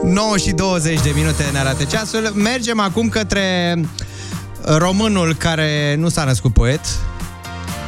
[0.02, 2.32] 9 și 20 de minute ne arată ceasul.
[2.34, 3.74] Mergem acum către
[4.64, 6.80] românul care nu s-a născut poet,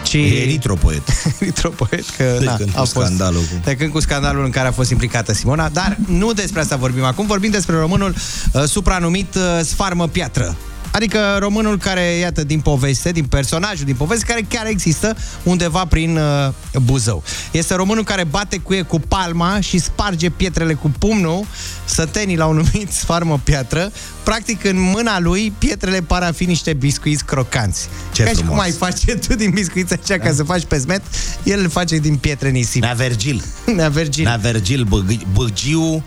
[0.03, 0.15] ci...
[0.15, 1.03] Eritropoet.
[1.41, 4.51] Eritropoet, că De na, când cu a fost, scandalul cu- De când cu scandalul în
[4.51, 8.15] care a fost implicată Simona, dar nu despre asta vorbim acum, vorbim despre românul
[8.53, 10.57] uh, supranumit uh, Sfarmă Piatră.
[10.91, 16.17] Adică românul care, iată, din poveste, din personajul din poveste, care chiar există undeva prin
[16.17, 17.23] uh, Buzău.
[17.51, 21.47] Este românul care bate cuie cu palma și sparge pietrele cu pumnul,
[21.85, 23.93] sătenii l-au numit sfarmă piatră.
[24.23, 27.89] Practic, în mâna lui, pietrele par a fi niște biscuiți crocanți.
[28.13, 28.53] Ce Ca și frumos.
[28.53, 31.03] cum ai face tu din biscuiți așa ca să faci pe smet,
[31.43, 32.83] el îl face din pietre nisip.
[32.83, 33.45] Nea Vergil.
[33.75, 34.25] Nea Virgil.
[34.25, 36.03] Nea Vergil Băg- Băgiu uh,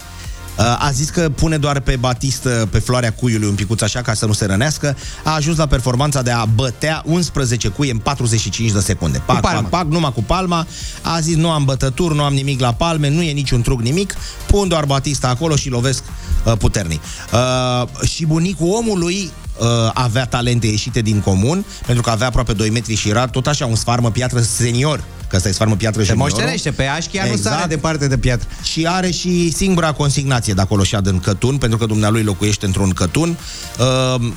[0.63, 4.25] a zis că pune doar pe batistă, pe floarea cuiului un picuț așa ca să
[4.25, 4.97] nu se rănească.
[5.23, 9.21] A ajuns la performanța de a bătea 11 cui în 45 de secunde.
[9.25, 9.61] Pac, palma.
[9.61, 10.67] pac, pac, numai cu palma.
[11.01, 14.15] A zis nu am bătături, nu am nimic la palme, nu e niciun truc nimic.
[14.47, 16.03] Pun doar batista acolo și lovesc
[16.45, 17.01] uh, puternic.
[17.33, 22.69] Uh, și bunicul omului uh, avea talente ieșite din comun, pentru că avea aproape 2
[22.69, 25.03] metri și era tot așa un sfarmă piatră senior.
[25.27, 26.33] Că ăsta e sfarmă piatră Se juniorul.
[26.35, 27.55] moștenește, pe Aș chiar nu Exact.
[27.55, 28.47] sare departe de piatră.
[28.63, 32.89] Și are și singura consignație de acolo și în Cătun, pentru că dumnealui locuiește într-un
[32.89, 33.37] Cătun.
[33.79, 34.31] Uh,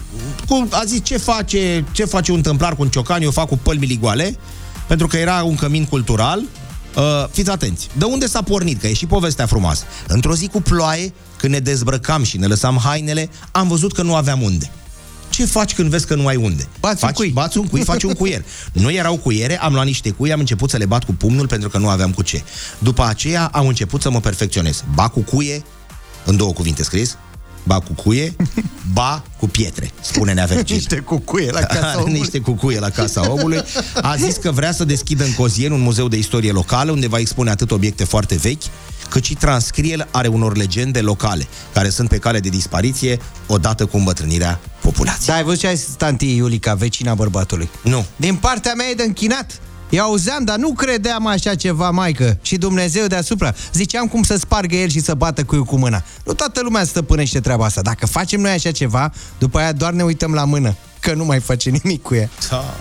[0.48, 3.58] cu, a zis ce face, ce face un tâmplar cu un ciocan, eu fac cu
[3.58, 4.36] pălmi ligoale,
[4.86, 6.42] pentru că era un cămin cultural.
[6.96, 9.84] Uh, fiți atenți, de unde s-a pornit, că e și povestea frumoasă.
[10.06, 14.14] Într-o zi cu ploaie, când ne dezbrăcam și ne lăsam hainele, am văzut că nu
[14.14, 14.70] aveam unde.
[15.32, 16.68] Ce faci când vezi că nu ai unde?
[16.80, 17.30] Bați un faci, cui.
[17.30, 18.44] Bați un cui, faci un cuier.
[18.72, 21.68] Nu erau cuiere, am luat niște cui, am început să le bat cu pumnul pentru
[21.68, 22.42] că nu aveam cu ce.
[22.78, 24.84] După aceea am început să mă perfecționez.
[24.94, 25.62] Ba cu cuie,
[26.24, 27.16] în două cuvinte scris,
[27.62, 28.36] ba cu cuie,
[28.92, 30.76] ba cu pietre, spune Nea Vergil.
[30.76, 32.18] Niște cucuie la casa omului.
[32.18, 33.62] Niște cucuie la casa omului.
[34.02, 37.18] A zis că vrea să deschidă în Cozien un muzeu de istorie locală unde va
[37.18, 38.62] expune atât obiecte foarte vechi,
[39.12, 43.96] cât și transcriere are unor legende locale, care sunt pe cale de dispariție odată cu
[43.96, 45.26] îmbătrânirea populației.
[45.26, 47.68] Da, ai văzut ce ai zis tanti Iulica, vecina bărbatului?
[47.82, 48.04] Nu.
[48.16, 49.60] Din partea mea e de închinat.
[49.90, 52.38] Eu auzeam, dar nu credeam așa ceva, maică.
[52.42, 53.54] Și Dumnezeu deasupra.
[53.72, 56.02] Ziceam cum să spargă el și să bată cu cu mâna.
[56.24, 57.82] Nu toată lumea stăpânește treaba asta.
[57.82, 60.76] Dacă facem noi așa ceva, după aia doar ne uităm la mână.
[61.02, 62.28] Că nu mai face nimic cu ea.
[62.50, 62.74] Da.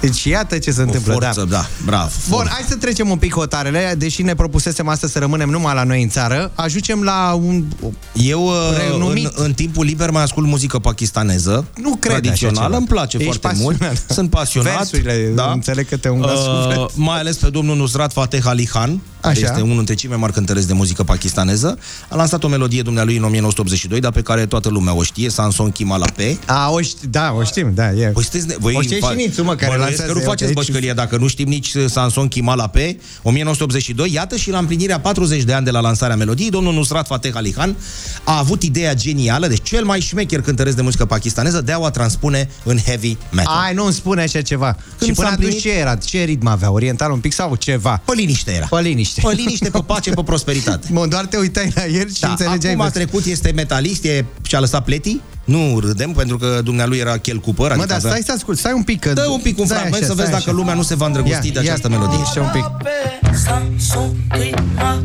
[0.00, 1.12] Deci iată ce se Cu întâmplă.
[1.12, 1.44] forță, da.
[1.56, 2.10] da, bravo.
[2.28, 2.52] Bun, forță.
[2.52, 6.02] hai să trecem un pic hotarele, deși ne propusesem astăzi să rămânem numai la noi
[6.02, 6.50] în țară.
[6.54, 7.64] Ajungem la un...
[8.12, 8.52] Eu uh,
[8.90, 9.24] Renumit.
[9.24, 12.76] în, în timpul liber mai ascult muzică pakistaneză Nu cred așa Tradițională, ceva.
[12.76, 13.78] îmi place Ești foarte pasionat.
[13.80, 16.96] mult Sunt pasionat Versurile, înțeleg că te ungă suflet.
[16.96, 19.46] Mai ales pe domnul Nusrat Fateh Ali Khan care Așa.
[19.46, 23.16] Este unul dintre cei mai mari cântăreți de muzică pakistaneză A lansat o melodie dumnealui
[23.16, 27.06] în 1982 Dar pe care toată lumea o știe Sanson Kimala Pe A, o ști,
[27.06, 27.65] da, o știm.
[27.72, 28.06] Știm, da, e.
[28.06, 30.58] Păi sunteți, ne- voi O șeșinițu, mă, care bănuiesc lansează că nu el faceți de
[30.58, 30.66] aici.
[30.68, 34.12] bășcălie dacă nu știm nici uh, Samson Chimala pe 1982.
[34.12, 37.50] Iată și la împlinirea 40 de ani de la lansarea melodiei, domnul Nusrat Fateh Ali
[37.50, 37.76] Khan
[38.24, 41.90] a avut ideea genială, deci cel mai șmecher cântăresc de muzică pakistaneză, de a o
[41.90, 43.54] transpune în heavy metal.
[43.66, 44.76] Ai, nu îmi spune așa ceva.
[44.98, 45.94] Când și până s-a atunci împlinit- ce era?
[45.96, 46.70] Ce ritm avea?
[46.70, 48.02] Oriental un pic sau ceva?
[48.04, 48.66] Pe liniște era.
[48.70, 49.20] Pe liniște.
[49.20, 50.86] Pe liniște, pe pace, pe prosperitate.
[50.90, 52.72] Mă, doar te uitai la el și Da, înțelegeai.
[52.72, 53.02] acum a vestul.
[53.04, 55.20] trecut, este metalist, e, și-a lăsat pletii.
[55.46, 57.66] Nu râdem, pentru că dumnealui era chel cu păr.
[57.66, 59.00] Mă, adică dar avea- stai să ascult, stai un pic.
[59.00, 59.12] Că...
[59.12, 60.58] Dă un pic un Stai fragment așa, să vezi stai dacă așa.
[60.58, 62.18] lumea nu se va îndrăgosti Ia, de ia, această melodie.
[62.20, 62.64] Așa un pic.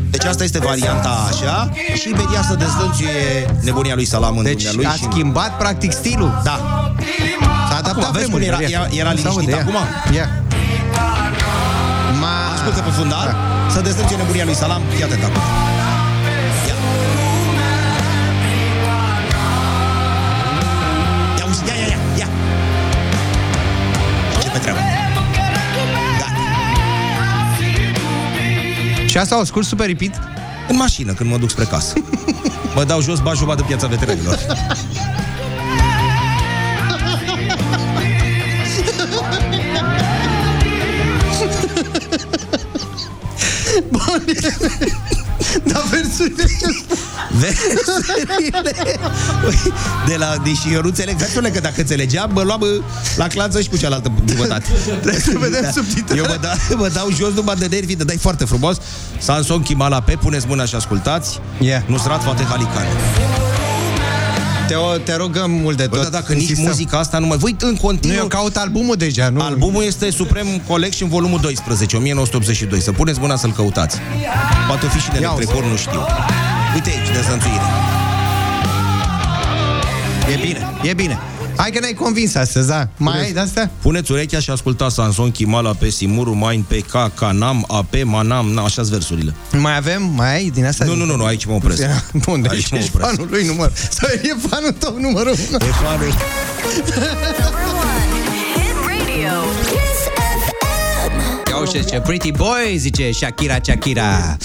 [0.09, 3.11] Deci asta este varianta așa și imediat să dezlănțuie
[3.61, 5.07] nebunia lui Salam în Deci dumnealui a și...
[5.11, 6.41] schimbat practic stilul.
[6.43, 6.57] Da.
[7.69, 8.87] S-a adaptat Acum, vezi cum vremurilor, era, ia.
[8.91, 9.61] era, era Se aude, liniștit ia.
[9.61, 9.75] acum?
[10.15, 10.27] Ia.
[12.19, 12.53] Ma...
[12.55, 13.71] Ascultă pe fundal, Da.
[13.73, 15.41] să dezlănțuie nebunia lui Salam, fii atent acum.
[24.53, 24.79] Pe treabă.
[29.05, 30.19] Și asta o ascult super repeat?
[30.67, 31.93] În mașină, când mă duc spre casă.
[32.75, 34.39] mă dau jos, bagi jumătate de piața veteranilor.
[43.89, 44.25] Bun.
[45.71, 46.43] Dar versurile...
[47.31, 48.35] Versurile
[49.47, 49.73] Ui,
[50.07, 52.67] de la, Deși eu nu înțeleg versurile Că dacă înțelegeam, mă luam uh,
[53.15, 54.65] la clanță și cu cealaltă jumătate
[55.01, 56.23] Trebuie să vedem subtitrarea.
[56.23, 58.77] Eu mă, da, mă dau jos numai de nervi De dai foarte frumos
[59.19, 61.81] Samson Chimala pe Puneți mâna și ascultați Yeah.
[61.85, 62.85] Nusrat Fateh Ali Khan
[64.67, 66.03] Te, o, te rogăm mult de Bă, tot.
[66.03, 66.65] dar dacă nici Insistăm.
[66.65, 67.37] muzica asta nu mai...
[67.37, 68.17] Voi în Nu, continuu...
[68.17, 69.41] eu caut albumul deja, nu?
[69.41, 72.81] Albumul este Suprem Collection volumul 12, 1982.
[72.81, 73.97] Să puneți mâna să-l căutați.
[74.67, 76.05] Poate fi și de Ia electricor, nu știu.
[76.73, 77.61] Uite aici, dezlănțuire.
[80.31, 81.19] E bine, e bine.
[81.57, 82.87] Hai că ne-ai convins astăzi, da?
[82.97, 83.71] Mai ai de-astea?
[83.81, 88.61] Puneți urechea și ascultați Sanson Chimala pe Simuru, Main pe K, Canam, AP, Manam, na,
[88.63, 90.03] așa versuri Mai avem?
[90.15, 90.85] Mai ai din asta?
[90.85, 91.83] Nu, nu, nu, nu, aici mă opresc.
[92.13, 93.11] Bun, deci Aici mă ești opresc.
[93.15, 93.71] fanul lui număr.
[93.89, 95.57] Sau e fanul tău numărul unu.
[95.65, 96.13] E fanul.
[101.49, 104.37] Ia uite ce Pretty Boy, zice Shakira Shakira.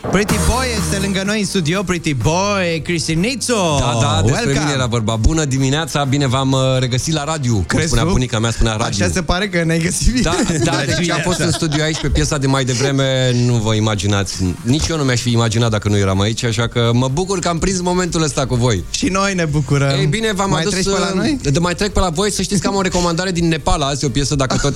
[0.00, 3.76] Pretty Boy este lângă noi în studio, Pretty Boy, Cristinizzo.
[3.78, 4.58] Da, da, despre Welcome.
[4.64, 5.16] mine era vorba.
[5.16, 7.52] Bună dimineața, bine v-am uh, regăsit la radio.
[7.52, 8.10] Cum Crezi spunea tu?
[8.10, 9.04] bunica mea, spunea radio.
[9.04, 10.20] Așa se pare că ne-ai găsit bine.
[10.20, 13.74] Da, da, deci am fost în studio aici pe piesa de mai devreme, nu vă
[13.74, 14.34] imaginați.
[14.62, 17.48] Nici eu nu mi-aș fi imaginat dacă nu eram aici, așa că mă bucur că
[17.48, 18.84] am prins momentul ăsta cu voi.
[18.90, 19.98] Și noi ne bucurăm.
[19.98, 20.72] Ei bine, v-am Mai adus...
[20.72, 21.38] treci pe la uh, noi?
[21.42, 24.04] De mai trec pe la voi, să știți că am o recomandare din Nepal azi,
[24.04, 24.72] o piesă dacă tot...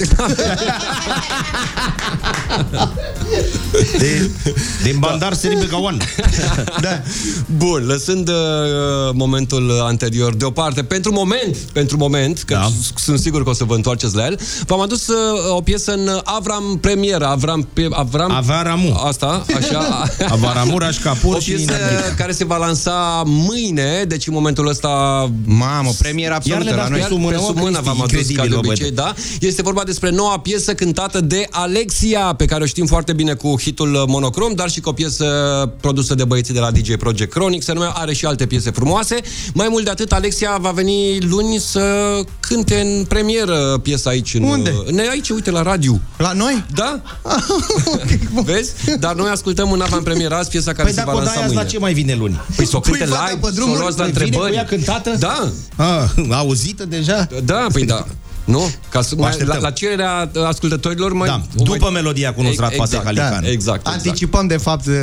[3.99, 4.31] De,
[4.83, 5.97] din Bandar Seri Begawan.
[6.81, 7.03] da.
[7.57, 8.35] Bun, lăsând uh,
[9.13, 12.69] momentul anterior deoparte, pentru moment, pentru moment, că da.
[12.97, 15.17] sunt sigur că o să vă întoarceți la el, v-am adus uh,
[15.57, 18.95] o piesă în Avram premieră, Avram, pe- Avram Avaramu.
[19.07, 20.09] Asta, așa.
[20.35, 22.15] Avaramuș, Raș Kapur o și piesă Nina Gil.
[22.17, 24.89] care se va lansa mâine, deci în momentul ăsta
[25.45, 27.01] Mamă, premieră absolută le la dați noi.
[27.01, 28.91] pe sub mână, pe mă, sub mână Cristi, v-am adus ca incredibil, de mă, obicei,
[28.93, 29.15] băiete.
[29.41, 29.47] da?
[29.47, 33.55] Este vorba despre noua piesă cântată de Alexia, pe care o știm foarte bine cu
[33.61, 35.27] hitul Monocrom, dar și cu o piesă
[35.81, 39.17] produsă de băieții de la DJ Project Chronic, se numea, are și alte piese frumoase.
[39.55, 41.83] Mai mult de atât, Alexia va veni luni să
[42.41, 44.35] cânte în premieră piesa aici.
[44.35, 44.73] În, Unde?
[44.91, 46.01] Ne aici, uite, la radio.
[46.19, 46.65] La noi?
[46.75, 47.01] Da?
[48.45, 48.73] Vezi?
[48.99, 51.43] Dar noi ascultăm în avant-premieră azi piesa care Păi se dacă va o lansa dai
[51.45, 51.63] azi, mâine.
[51.65, 52.41] la ce mai vine luni?
[52.57, 54.25] Păi să o cânte Pui fata live, pe să o drumuri, luați la Păi vine
[54.37, 54.55] cu întrebări.
[54.57, 55.17] ea cântată?
[55.19, 57.29] Da, Ah, auzită deja?
[57.45, 58.07] da, păi da.
[58.45, 58.70] Nu?
[58.88, 59.55] Ca să O mai, așteptăm.
[59.57, 61.28] la, la cererea ascultătorilor mai...
[61.28, 61.90] Da, o după mai...
[61.90, 63.45] melodia cu Nusrat Fateh exact, Ali da, Khan.
[63.45, 63.86] exact, exact.
[63.86, 64.95] Anticipăm, de fapt, uh,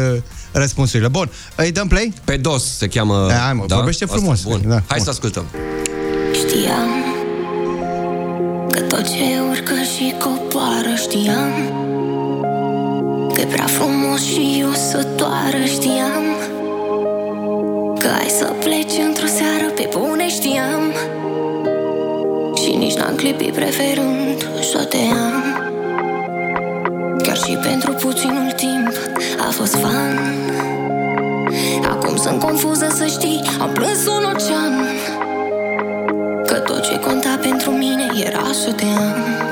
[0.52, 1.08] răspunsurile.
[1.08, 2.14] Bun, îi dăm play?
[2.24, 3.26] Pe dos se cheamă...
[3.28, 4.42] Da, hai, mă, vorbește Asta, frumos.
[4.44, 4.62] Bun.
[4.68, 5.04] Da, Hai bun.
[5.04, 5.46] să ascultăm.
[6.34, 6.90] Știam
[8.72, 11.52] că tot ce urcă și coboară Știam
[13.34, 16.24] că e prea frumos și eu să doară Știam
[18.00, 20.84] că ai să pleci într-o seară pe bune Știam
[22.64, 25.44] și nici n-am clipit preferând să te am.
[27.24, 28.92] Chiar și pentru puținul timp
[29.48, 30.20] a fost fan.
[31.90, 34.86] Acum sunt confuză să știi Am plâns un ocean.
[36.46, 39.49] Că tot ce conta pentru mine era să te am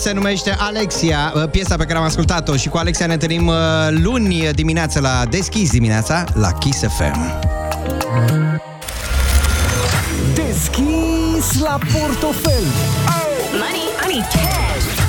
[0.00, 3.54] se numește Alexia, uh, piesa pe care am ascultat-o și cu Alexia ne întâlnim uh,
[3.90, 7.18] luni dimineața la Deschis dimineața la Kiss FM.
[10.34, 12.64] Deschis la portofel.
[13.52, 15.04] Money, money, cash.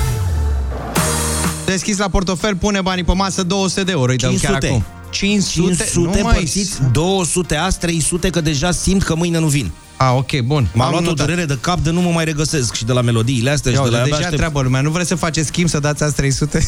[1.64, 4.58] Deschis la portofel, pune banii pe masă, 200 de euro, îi dăm 500.
[4.58, 4.84] chiar acum.
[5.10, 6.20] 500, 500 nu mai...
[6.20, 9.70] împărțiți, 200 azi, 300, că deja simt că mâine nu vin.
[10.02, 10.68] A, ok, bun.
[10.74, 11.26] M-a Am luat o notat.
[11.26, 13.82] durere de cap de nu mă mai regăsesc și de la melodiile astea Ia și
[13.82, 14.80] de uite, la deja aștept- treabă lumea.
[14.80, 16.60] Nu vreți să faceți schimb să dați azi 300?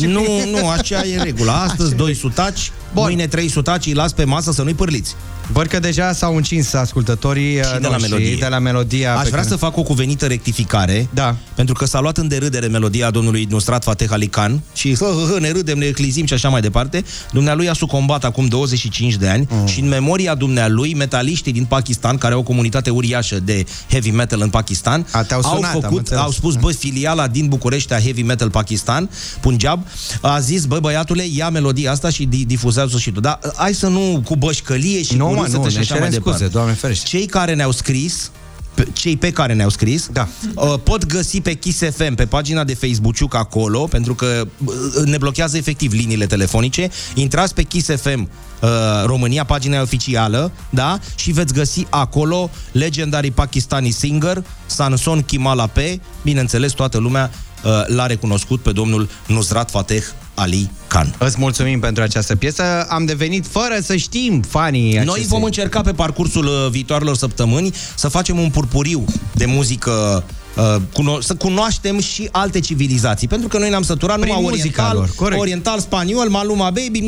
[0.00, 1.62] Nu, nu, așa e regula.
[1.62, 3.02] Astăzi doi sutaci, Bun.
[3.02, 5.14] mâine trei sutaci, îi las pe masă să nu-i pârliți.
[5.52, 8.36] Văd că deja s-au încins ascultătorii uh, Și de la noștri, melodie.
[8.40, 11.36] de la melodia Aș pe vrea care- să fac o cuvenită rectificare, Da.
[11.54, 15.32] pentru că s-a luat în derâdere melodia domnului Nusrat Fateh Ali Khan și hă, hă,
[15.32, 17.04] hă, ne râdem, ne eclizim și așa mai departe.
[17.32, 19.66] Dumnealui a sucombat acum 25 de ani mm.
[19.66, 24.40] și în memoria dumnealui, metaliștii din Pakistan, care au o comunitate uriașă de heavy metal
[24.40, 26.22] în Pakistan, A, te-au au, sunat, am făcut, înțeles.
[26.22, 29.10] au spus, bă, filiala din București a Heavy Metal Pakistan,
[29.40, 29.86] Punjab,
[30.20, 32.44] a zis, bă, băiatule, ia melodia asta și di-
[32.84, 33.20] difuzează și tu.
[33.20, 35.86] Dar hai să nu cu bășcălie și Nu, cu mă, râsete nu, și ne așa
[35.94, 36.38] cerem mai departe.
[36.38, 37.06] scuze, Doamne ferește.
[37.06, 38.30] Cei care ne-au scris
[38.74, 40.28] pe- cei pe care ne-au scris Da.
[40.54, 44.74] uh, pot găsi pe Kiss FM, pe pagina de Facebook acolo, pentru că uh,
[45.04, 46.90] ne blochează efectiv liniile telefonice.
[47.14, 48.28] Intrați pe Kiss FM
[48.60, 48.68] uh,
[49.04, 50.98] România, pagina oficială, da?
[51.14, 55.78] Și veți găsi acolo legendarii pakistani singer, Sanson Kimala P.
[56.22, 57.30] Bineînțeles, toată lumea
[57.64, 60.02] uh, l-a recunoscut pe domnul Nusrat Fateh
[60.40, 61.14] Ali Khan.
[61.18, 62.62] Îți mulțumim pentru această piesă.
[62.88, 67.74] Am devenit fără să știm fanii Noi acestei- vom încerca pe parcursul uh, viitoarelor săptămâni
[67.94, 70.24] să facem un purpuriu de muzică
[70.56, 74.82] uh, cuno- să cunoaștem și alte civilizații, pentru că noi ne-am săturat Prin numai muzica
[74.82, 75.40] oriental, lor, corect.
[75.40, 77.00] oriental, spaniol, maluma baby,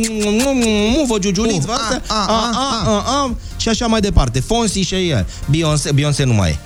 [0.97, 4.41] mu vă giugiuliți, Uh, astea, a, a, a, a, a, și așa mai departe.
[4.41, 5.26] Fonsi și ea.
[5.51, 6.59] Beyoncé, Beyoncé nu mai e.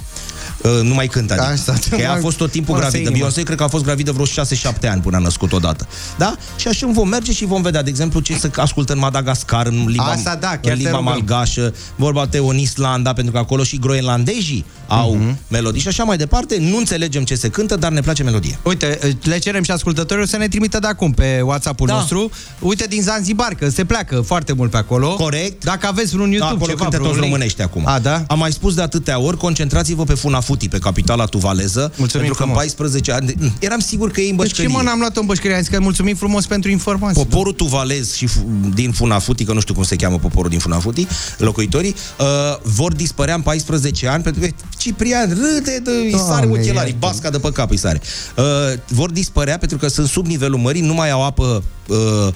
[0.67, 1.49] Uh, nu mai cântă, adică.
[1.49, 3.11] Asta, că ea a fost tot timpul Mă, lăsă gravidă.
[3.11, 3.25] inima.
[3.27, 5.87] Beyoncé cred că a fost gravidă vreo 6-7 ani până a născut odată.
[6.19, 6.35] Da?
[6.57, 9.85] Și așa vom merge și vom vedea, de exemplu, ce să ascultă în Madagascar, în
[9.87, 11.05] limba, Asta da, chiar în te limba rugăm.
[11.05, 15.39] malgașă, vorba de în Islanda, pentru că acolo și groenlandezii au Mhm.
[15.49, 16.57] melodii și așa mai departe.
[16.61, 18.59] Nu înțelegem ce se cântă, dar ne place melodie.
[18.63, 21.95] Uite, le cerem și ascultătorilor să ne trimită de acum pe WhatsApp-ul Da.
[21.95, 22.31] nostru.
[22.61, 25.15] Uite, din Zanzibar, că se pleacă foarte mult pe acolo.
[25.15, 25.65] Corect.
[25.65, 27.33] Dacă aveți vreun YouTube, Da, acolo ceva, cântă vreun toți link.
[27.33, 27.83] românești acum.
[27.87, 28.25] A, da?
[28.29, 30.15] Am mai spus de atâtea ori, concentrați-vă pe
[30.57, 32.73] Funafuti, pe capitala tuvaleză, Mulțumim pentru că în frumos.
[32.75, 33.27] 14 ani...
[33.27, 34.77] de- Eram sigur că e în De ce bășcălie.
[34.77, 35.55] mă n-am luat-o în bășcărie?
[35.57, 37.25] Am zis că mulțumim frumos pentru informații.
[37.25, 41.07] Poporul tuvalez și fu- din Funafuti, că nu știu cum se cheamă poporul din Funafuti,
[41.39, 42.27] locuitorii, uh,
[42.63, 44.49] vor dispărea în 14 ani, pentru că
[44.79, 46.97] Ciprian râde, de, îi Doamne, sare ochelarii, iartă-mă.
[46.99, 48.01] basca de pe cap îi sare.
[48.37, 48.45] Uh,
[48.89, 52.29] vor dispărea pentru că sunt sub nivelul mării, nu mai au apă uh,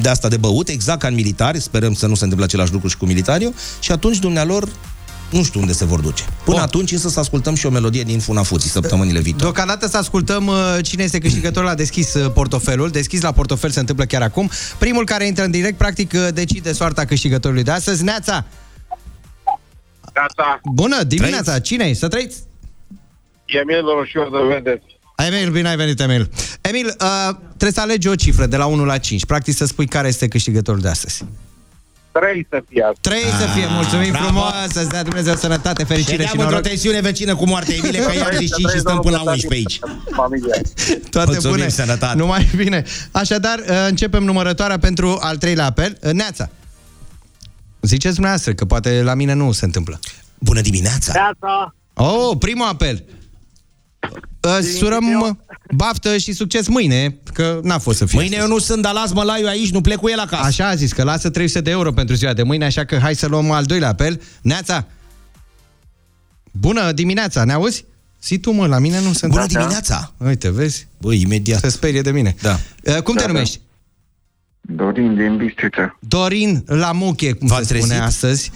[0.00, 2.88] de asta de băut, exact ca în militari, sperăm să nu se întâmple același lucru
[2.88, 4.68] și cu militarii, și atunci dumnealor
[5.30, 6.24] nu știu unde se vor duce.
[6.24, 6.64] Până Bun.
[6.64, 9.44] atunci însă să ascultăm și o melodie din Funafuti săptămânile viitoare.
[9.44, 12.90] Deocamdată să ascultăm uh, cine este câștigătorul la deschis uh, portofelul.
[12.90, 14.50] Deschis la portofel se întâmplă chiar acum.
[14.78, 18.02] Primul care intră în direct, practic, uh, decide soarta câștigătorului de astăzi.
[18.02, 18.44] Neața!
[20.12, 20.60] Gata.
[20.64, 21.58] Bună dimineața!
[21.58, 21.94] cine e?
[21.94, 22.36] Să trăiți!
[23.44, 24.98] Emil Roșior de vedeți.
[25.16, 26.30] Emil, bine ai venit, Emil.
[26.60, 29.24] Emil, uh, trebuie să alegi o cifră de la 1 la 5.
[29.26, 31.24] Practic să spui care este câștigătorul de astăzi.
[32.12, 32.98] Trei să fie asta.
[33.00, 34.26] 3 să fie, mulțumim bravo.
[34.26, 36.66] frumos, să-ți dea Dumnezeu sănătate, fericire Ședeam și într-o noroc.
[36.66, 39.78] tensiune vecină cu moartea Emile, că iar de 5 și stăm până la 11 aici.
[40.16, 40.54] Familia.
[41.10, 41.68] Toate Mulțumim, bune.
[41.68, 42.16] sănătate.
[42.16, 42.84] Numai bine.
[43.10, 45.98] Așadar, uh, începem numărătoarea pentru al treilea apel.
[46.02, 46.48] Uh, Neața.
[47.80, 49.98] Ziceți dumneavoastră, că poate la mine nu se întâmplă.
[50.38, 51.12] Bună dimineața!
[51.12, 51.74] Gata.
[51.94, 53.04] Oh, primul apel.
[54.44, 55.30] Uh, Surăm uh,
[55.74, 58.18] baftă și succes mâine, că n-a fost să fie.
[58.18, 60.42] Mâine eu nu sunt, dar las mălaiul aici, nu plec cu el acasă.
[60.44, 63.14] Așa a zis, că lasă 300 de euro pentru ziua de mâine, așa că hai
[63.14, 64.20] să luăm al doilea apel.
[64.42, 64.86] Neața!
[66.50, 67.84] Bună dimineața, ne auzi?
[68.18, 69.58] Si tu, mă, la mine nu se Bună întâmplă.
[69.60, 70.12] dimineața!
[70.16, 70.86] Uite, vezi?
[70.98, 71.60] Băi, imediat.
[71.60, 72.34] Se sperie de mine.
[72.42, 72.58] Da.
[72.84, 73.32] Uh, cum te Da, da.
[73.32, 73.60] numești?
[74.60, 75.98] Dorin din Bistrița.
[76.00, 78.06] Dorin la muche, cum V-ați se spune trezit?
[78.06, 78.50] astăzi.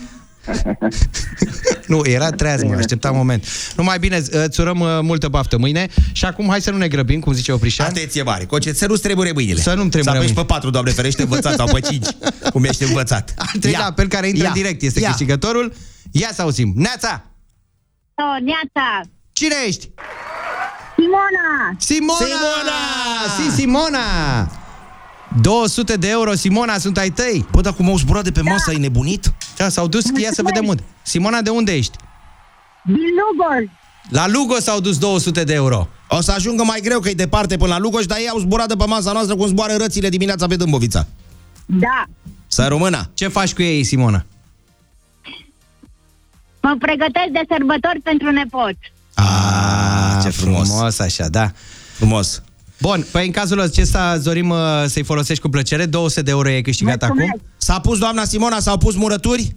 [1.86, 3.47] nu, era treaz, mă, aștepta un moment.
[3.76, 7.20] Numai bine, îți urăm uh, multă baftă mâine și acum hai să nu ne grăbim,
[7.20, 7.86] cum zice Oprișan.
[7.86, 9.61] Atenție mare, cocețelul trebuie mâinile.
[9.61, 10.55] Să nu-mi tremure Să apeși pe mâinile.
[10.55, 12.07] 4, doamne ferește, învățat sau pe 5,
[12.53, 13.34] cum ești învățat.
[13.38, 13.86] Al treilea Ia.
[13.86, 14.49] apel care intră Ia.
[14.49, 15.09] în direct este Ia.
[15.09, 15.72] câștigătorul.
[16.11, 16.72] Ia să auzim.
[16.76, 17.24] Neața!
[18.45, 19.01] Neața!
[19.32, 19.90] Cine ești?
[20.97, 21.76] Simona!
[21.78, 22.18] Simona!
[22.18, 23.51] Simona!
[23.51, 24.64] Si, Simona!
[25.41, 27.47] 200 de euro, Simona, sunt ai tăi.
[27.53, 29.32] Bă, dar cum au zburat de pe masă, ai nebunit?
[29.57, 30.82] Da, s-au dus, ia să vedem unde.
[31.03, 31.97] Simona, de unde ești?
[32.82, 33.70] Din Lugoj!
[34.09, 35.89] La Lugo s-au dus 200 de euro.
[36.09, 38.68] O să ajungă mai greu că e departe până la Lugoj, dar ei au zburat
[38.68, 41.07] de pe masa noastră cum zboară rățile dimineața pe Dâmbovița.
[41.66, 42.05] Da!
[42.47, 43.11] Să română!
[43.14, 44.24] Ce faci cu ei, Simona?
[46.62, 48.76] Mă pregătesc de sărbători pentru nepot.
[49.14, 50.68] Ah, ce frumos.
[50.68, 51.51] frumos așa, da.
[51.97, 52.43] Frumos.
[52.87, 55.87] Bun, păi în cazul acesta îți dorim uh, să-i folosești cu plăcere.
[55.87, 57.41] 200 de euro ai câștigat acum.
[57.57, 59.57] S-a pus doamna Simona, s-au pus murături?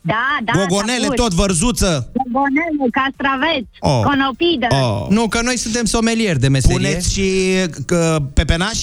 [0.00, 0.52] Da, da.
[0.52, 1.16] Gogonele s-a pus.
[1.16, 2.10] tot, vărzuță.
[2.12, 4.00] Gogonele, castraveți, Oh.
[4.04, 4.66] conopidă.
[4.70, 5.06] Oh.
[5.08, 6.76] Nu, că noi suntem somelieri de meserie.
[6.76, 7.30] Puneți și
[7.86, 8.78] că, pepenaș?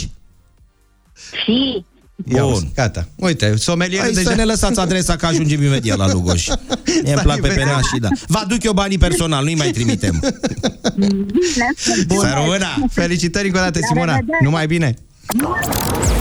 [1.44, 1.86] Și
[2.26, 3.08] Ia uzi, gata.
[3.16, 4.30] Uite, somelier Hai deja...
[4.30, 6.48] să ne lăsați adresa că ajungem imediat la Lugoj.
[7.04, 8.08] Mie îmi plac Stai, pepenaș și da.
[8.28, 10.20] Vă aduc eu banii personal, nu-i mai trimitem.
[12.20, 12.86] Să rămână!
[12.92, 14.14] Felicitări încă o dată, La Simona.
[14.14, 14.38] revedere!
[14.44, 14.96] Numai bine!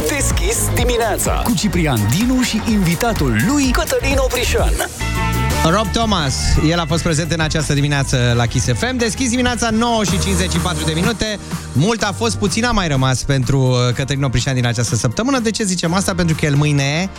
[0.09, 4.73] Deschis dimineața cu Ciprian Dinu și invitatul lui Cătălin Oprișan.
[5.65, 6.35] Rob Thomas,
[6.69, 8.97] el a fost prezent în această dimineață la Kiss FM.
[8.97, 11.39] Deschis dimineața 9 și 54 de minute.
[11.73, 15.39] Mult a fost, puțin a mai rămas pentru uh, Cătălin Oprișan din această săptămână.
[15.39, 16.15] De ce zicem asta?
[16.15, 17.11] Pentru că el mâine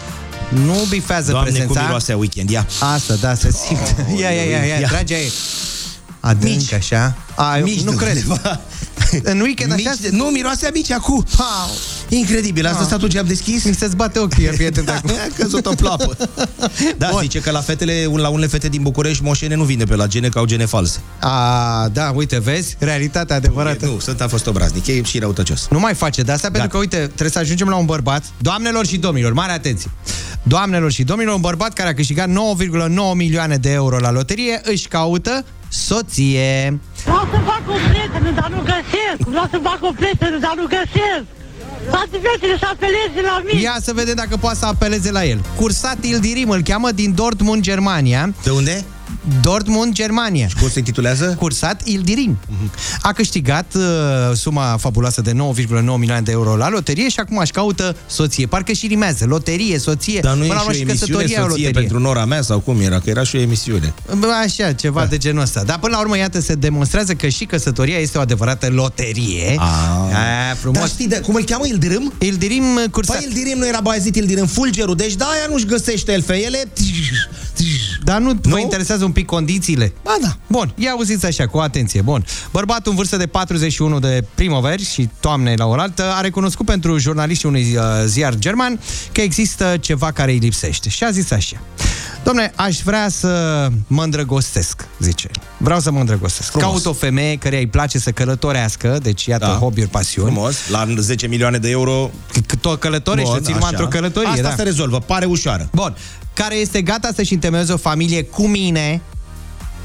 [0.49, 1.73] nu bifează Doamne, prezența.
[1.73, 2.65] cum miroase weekend, ia.
[2.93, 4.05] Asta, da, se simte.
[4.21, 4.87] Ia, ia, ia, ia, Ia.
[4.87, 5.29] trage aia.
[6.19, 6.73] Adânc, Mici.
[6.73, 7.15] așa.
[7.35, 8.15] A, eu Mici nu de cred.
[8.15, 8.59] undeva.
[9.23, 9.89] În weekend așa...
[9.89, 11.25] Mici de- nu, miroase a mici acum.
[12.13, 12.81] Incredibil, ați Ah.
[12.81, 13.63] lăsat un geam deschis?
[13.65, 15.09] Mi se-ți bate ochii, e prieten de acum.
[15.29, 16.17] A căzut o plapă.
[16.97, 17.21] Da, Bun.
[17.21, 20.27] zice că la fetele, la unele fete din București, moșene nu vine pe la gene,
[20.29, 20.99] că au gene false.
[21.19, 22.75] A, da, uite, vezi?
[22.79, 23.85] Realitatea adevărată.
[23.85, 25.67] Nu, sunt a fost obraznic, e și răutăcios.
[25.69, 28.23] Nu mai face de asta pentru că, uite, trebuie să ajungem la un bărbat.
[28.37, 29.89] Doamnelor și domnilor, mare atenție!
[30.43, 34.87] Doamnelor și domnilor, un bărbat care a câștigat 9,9 milioane de euro la loterie își
[34.87, 36.79] caută soție.
[37.03, 39.29] Vreau să fac o prietenă, dar nu găsesc.
[39.29, 41.25] Vreau să fac o prietenă, dar nu găsesc.
[41.89, 43.61] Toate fetele să apeleze la mine.
[43.61, 45.41] Ia să vedem dacă poate să apeleze la el.
[45.55, 48.33] Cursat Ildirim îl cheamă din Dortmund, Germania.
[48.43, 48.85] De unde?
[49.41, 50.47] Dortmund, Germania.
[50.59, 51.35] Cum se intitulează?
[51.39, 52.39] Cursat Ildirim.
[53.01, 53.81] A câștigat uh,
[54.35, 55.37] suma fabuloasă de 9,9
[55.97, 58.45] milioane de euro la loterie și acum își caută soție.
[58.45, 59.25] Parcă și rimează.
[59.25, 60.19] Loterie, soție.
[60.19, 61.87] Dar nu Până e la și urmă o și emisiune căsătoria e o soție loterie.
[61.87, 62.99] pentru nora mea sau cum era?
[62.99, 63.93] Că era și o emisiune.
[64.17, 65.05] Bă, Așa, ceva da.
[65.05, 65.63] de genul ăsta.
[65.63, 69.55] Dar până la urmă, iată, se demonstrează că și căsătoria este o adevărată loterie.
[69.57, 70.79] A, frumos.
[70.79, 72.13] Dar știi, de, cum îl cheamă Ildirim?
[72.19, 73.15] Ildirim cursat.
[73.17, 74.95] Păi Ildirim nu era Baiazit Ildirim, Fulgerul.
[74.95, 76.63] Deci da, aia nu-și găsește el feiele.
[78.03, 79.93] Dar nu, nu vă interesează un pic condițiile?
[80.03, 80.37] Ba da.
[80.47, 82.01] Bun, ia auziți așa, cu atenție.
[82.01, 82.25] Bun.
[82.51, 87.49] Bărbatul în vârstă de 41 de primăveri și toamne la oaltă a recunoscut pentru jurnaliștii
[87.49, 88.79] unui uh, ziar german
[89.11, 90.89] că există ceva care îi lipsește.
[90.89, 91.57] Și a zis așa.
[92.23, 95.27] Domne, aș vrea să mă îndrăgostesc, zice.
[95.35, 95.41] el.
[95.57, 96.49] Vreau să mă îndrăgostesc.
[96.49, 96.69] Frumos.
[96.69, 99.51] Caut o femeie care îi place să călătorească, deci iată da.
[99.51, 100.31] hobby-uri, pasiuni.
[100.31, 102.11] Frumos, la 10 milioane de euro.
[102.45, 104.29] Că tot călătorește, ții numai într-o călătorie.
[104.29, 104.55] Asta da.
[104.55, 105.69] se rezolvă, pare ușoară.
[105.71, 105.95] Bun.
[106.33, 109.01] Care este gata să-și întemeieze o familie cu mine.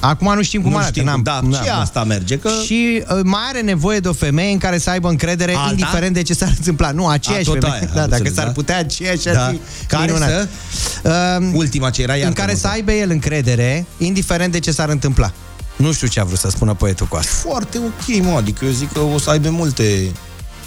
[0.00, 0.92] Acum nu știm cum Nu arată.
[0.92, 1.58] știm, n-am, da, și bun.
[1.80, 5.08] asta merge, că- Și uh, mai are nevoie de o femeie în care să aibă
[5.08, 5.70] încredere, Alta?
[5.70, 6.90] indiferent de ce s-ar întâmpla.
[6.90, 7.80] Nu, aceeași A, tot femeie.
[7.80, 8.52] aia, da, am dacă înțeles, s-ar da?
[8.52, 9.48] putea aceeași, ar Da.
[9.48, 10.28] fi Care minunat.
[11.02, 11.38] să?
[11.40, 12.72] Um, Ultima ce era, în iartă-mă, care să da.
[12.72, 15.32] aibă el încredere, indiferent de ce s-ar întâmpla.
[15.76, 17.48] Nu știu ce a vrut să spună poetul cu asta.
[17.48, 20.12] Foarte ok, mă, adică eu zic că o să aibă multe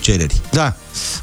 [0.01, 0.41] cereri.
[0.51, 0.75] Da,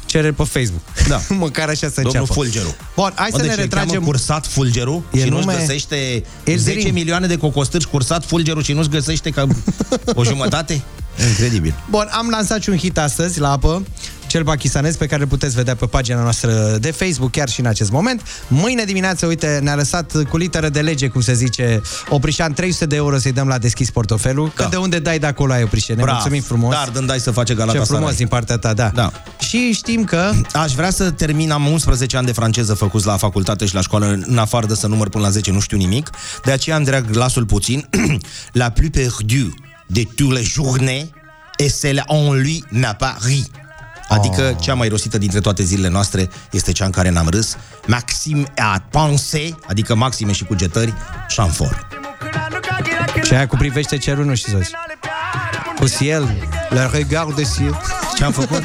[0.05, 0.81] cereri pe Facebook.
[1.07, 1.21] Da.
[1.45, 2.33] Măcar așa să Domnul înceapă.
[2.33, 2.75] Fulgeru.
[2.95, 4.03] Bun, hai Mă, să deci ne îl cheamă retragem.
[4.03, 6.93] cursat Fulgeru E și nu-și nume- găsește El 10 Zirin.
[6.93, 9.47] milioane de cocostârci cursat Fulgeru și nu-și găsește ca
[10.15, 10.81] o jumătate?
[11.29, 11.73] Incredibil.
[11.89, 13.83] Bun, am lansat și un hit astăzi la apă,
[14.27, 17.65] cel pakistanez pe care îl puteți vedea pe pagina noastră de Facebook chiar și în
[17.65, 18.21] acest moment.
[18.47, 22.95] Mâine dimineață, uite, ne-a lăsat cu literă de lege, cum se zice, Oprișan 300 de
[22.95, 24.51] euro să-i dăm la deschis portofelul.
[24.55, 24.63] Da.
[24.63, 25.95] Că de unde dai de acolo ai Oprișan.
[25.95, 26.17] Ne Bravo.
[26.17, 26.73] mulțumim frumos.
[26.73, 27.97] Dar dând dai să face Ce Galatasaray.
[27.97, 28.91] frumos din partea ta, da.
[28.93, 29.11] Da.
[29.39, 30.31] Și știm că...
[30.53, 34.19] Aș vrea să termin, am 11 ani de franceză făcuți la facultate și la școală,
[34.25, 36.09] în afară de să număr până la 10, nu știu nimic.
[36.43, 37.89] De aceea îmi drag glasul puțin.
[38.51, 39.53] la plus perdu
[39.89, 41.05] de toutes les journées
[41.59, 43.43] et celle en lui n'a pas ri.
[44.07, 47.57] Adică cea mai rosită dintre toate zilele noastre este cea în care n-am râs.
[47.87, 50.93] Maxime a pensé, adică maxime și cugetări,
[51.35, 51.87] Chamfort.
[53.23, 54.75] Și aia cu privește cerul, nu știu să zici.
[55.79, 57.79] Cu ciel, le regard de ciel.
[58.17, 58.63] Ce am făcut?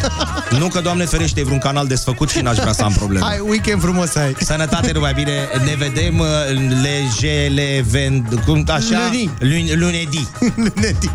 [0.59, 3.25] nu că, Doamne ferește, e vreun canal desfăcut și n-aș vrea să am probleme.
[3.27, 4.37] Hai, weekend frumos ai.
[4.41, 5.49] Sănătate, numai bine.
[5.65, 6.27] Ne vedem uh,
[6.83, 8.99] le, le, vend, cum așa?
[9.11, 9.31] Luni.
[9.39, 10.29] Luni, lunedi.
[10.57, 11.11] Lunedi.